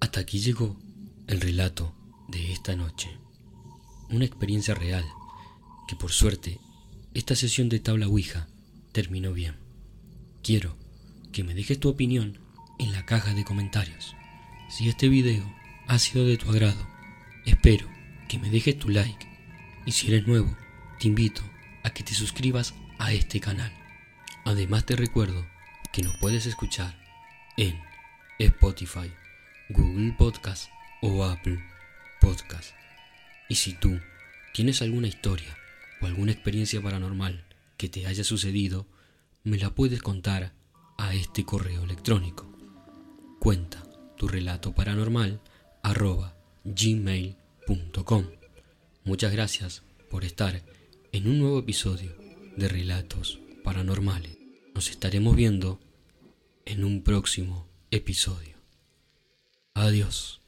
Hasta 0.00 0.20
aquí 0.20 0.40
llegó 0.40 0.76
el 1.28 1.40
relato 1.40 1.94
de 2.28 2.52
esta 2.52 2.76
noche. 2.76 3.08
Una 4.10 4.26
experiencia 4.26 4.74
real 4.74 5.06
que 5.88 5.96
por 5.96 6.12
suerte 6.12 6.60
esta 7.14 7.34
sesión 7.34 7.68
de 7.68 7.80
tabla 7.80 8.06
Ouija 8.06 8.46
terminó 8.92 9.32
bien. 9.32 9.56
Quiero 10.42 10.76
que 11.32 11.44
me 11.44 11.54
dejes 11.54 11.80
tu 11.80 11.88
opinión 11.88 12.38
en 12.78 12.92
la 12.92 13.04
caja 13.04 13.34
de 13.34 13.44
comentarios. 13.44 14.14
Si 14.68 14.88
este 14.88 15.08
video 15.08 15.44
ha 15.88 15.98
sido 15.98 16.24
de 16.24 16.36
tu 16.36 16.48
agrado, 16.50 16.88
espero 17.46 17.88
que 18.28 18.38
me 18.38 18.50
dejes 18.50 18.78
tu 18.78 18.88
like 18.88 19.26
y 19.84 19.92
si 19.92 20.08
eres 20.08 20.26
nuevo, 20.26 20.56
te 20.98 21.08
invito 21.08 21.42
a 21.82 21.90
que 21.90 22.04
te 22.04 22.14
suscribas 22.14 22.74
a 22.98 23.12
este 23.12 23.40
canal. 23.40 23.72
Además 24.44 24.86
te 24.86 24.94
recuerdo 24.94 25.46
que 25.92 26.02
nos 26.02 26.16
puedes 26.18 26.46
escuchar 26.46 26.96
en 27.56 27.80
Spotify, 28.38 29.12
Google 29.68 30.14
Podcast 30.16 30.70
o 31.02 31.24
Apple 31.24 31.60
Podcast. 32.20 32.70
Y 33.48 33.56
si 33.56 33.74
tú 33.74 33.98
tienes 34.52 34.80
alguna 34.80 35.08
historia 35.08 35.56
o 36.00 36.06
alguna 36.06 36.32
experiencia 36.32 36.80
paranormal 36.80 37.44
que 37.76 37.88
te 37.88 38.06
haya 38.06 38.24
sucedido, 38.24 38.86
me 39.44 39.58
la 39.58 39.74
puedes 39.74 40.02
contar 40.02 40.52
a 40.98 41.14
este 41.14 41.44
correo 41.44 41.84
electrónico. 41.84 42.50
Cuenta 43.38 43.82
tu 44.16 44.28
relato 44.28 44.74
paranormal 44.74 45.40
arroba 45.82 46.36
gmail.com. 46.64 48.26
Muchas 49.04 49.32
gracias 49.32 49.82
por 50.10 50.24
estar 50.24 50.62
en 51.12 51.26
un 51.26 51.38
nuevo 51.38 51.58
episodio 51.58 52.14
de 52.56 52.68
Relatos 52.68 53.40
Paranormales. 53.64 54.36
Nos 54.74 54.90
estaremos 54.90 55.34
viendo 55.34 55.80
en 56.66 56.84
un 56.84 57.02
próximo 57.02 57.66
episodio. 57.90 58.56
Adiós. 59.74 60.39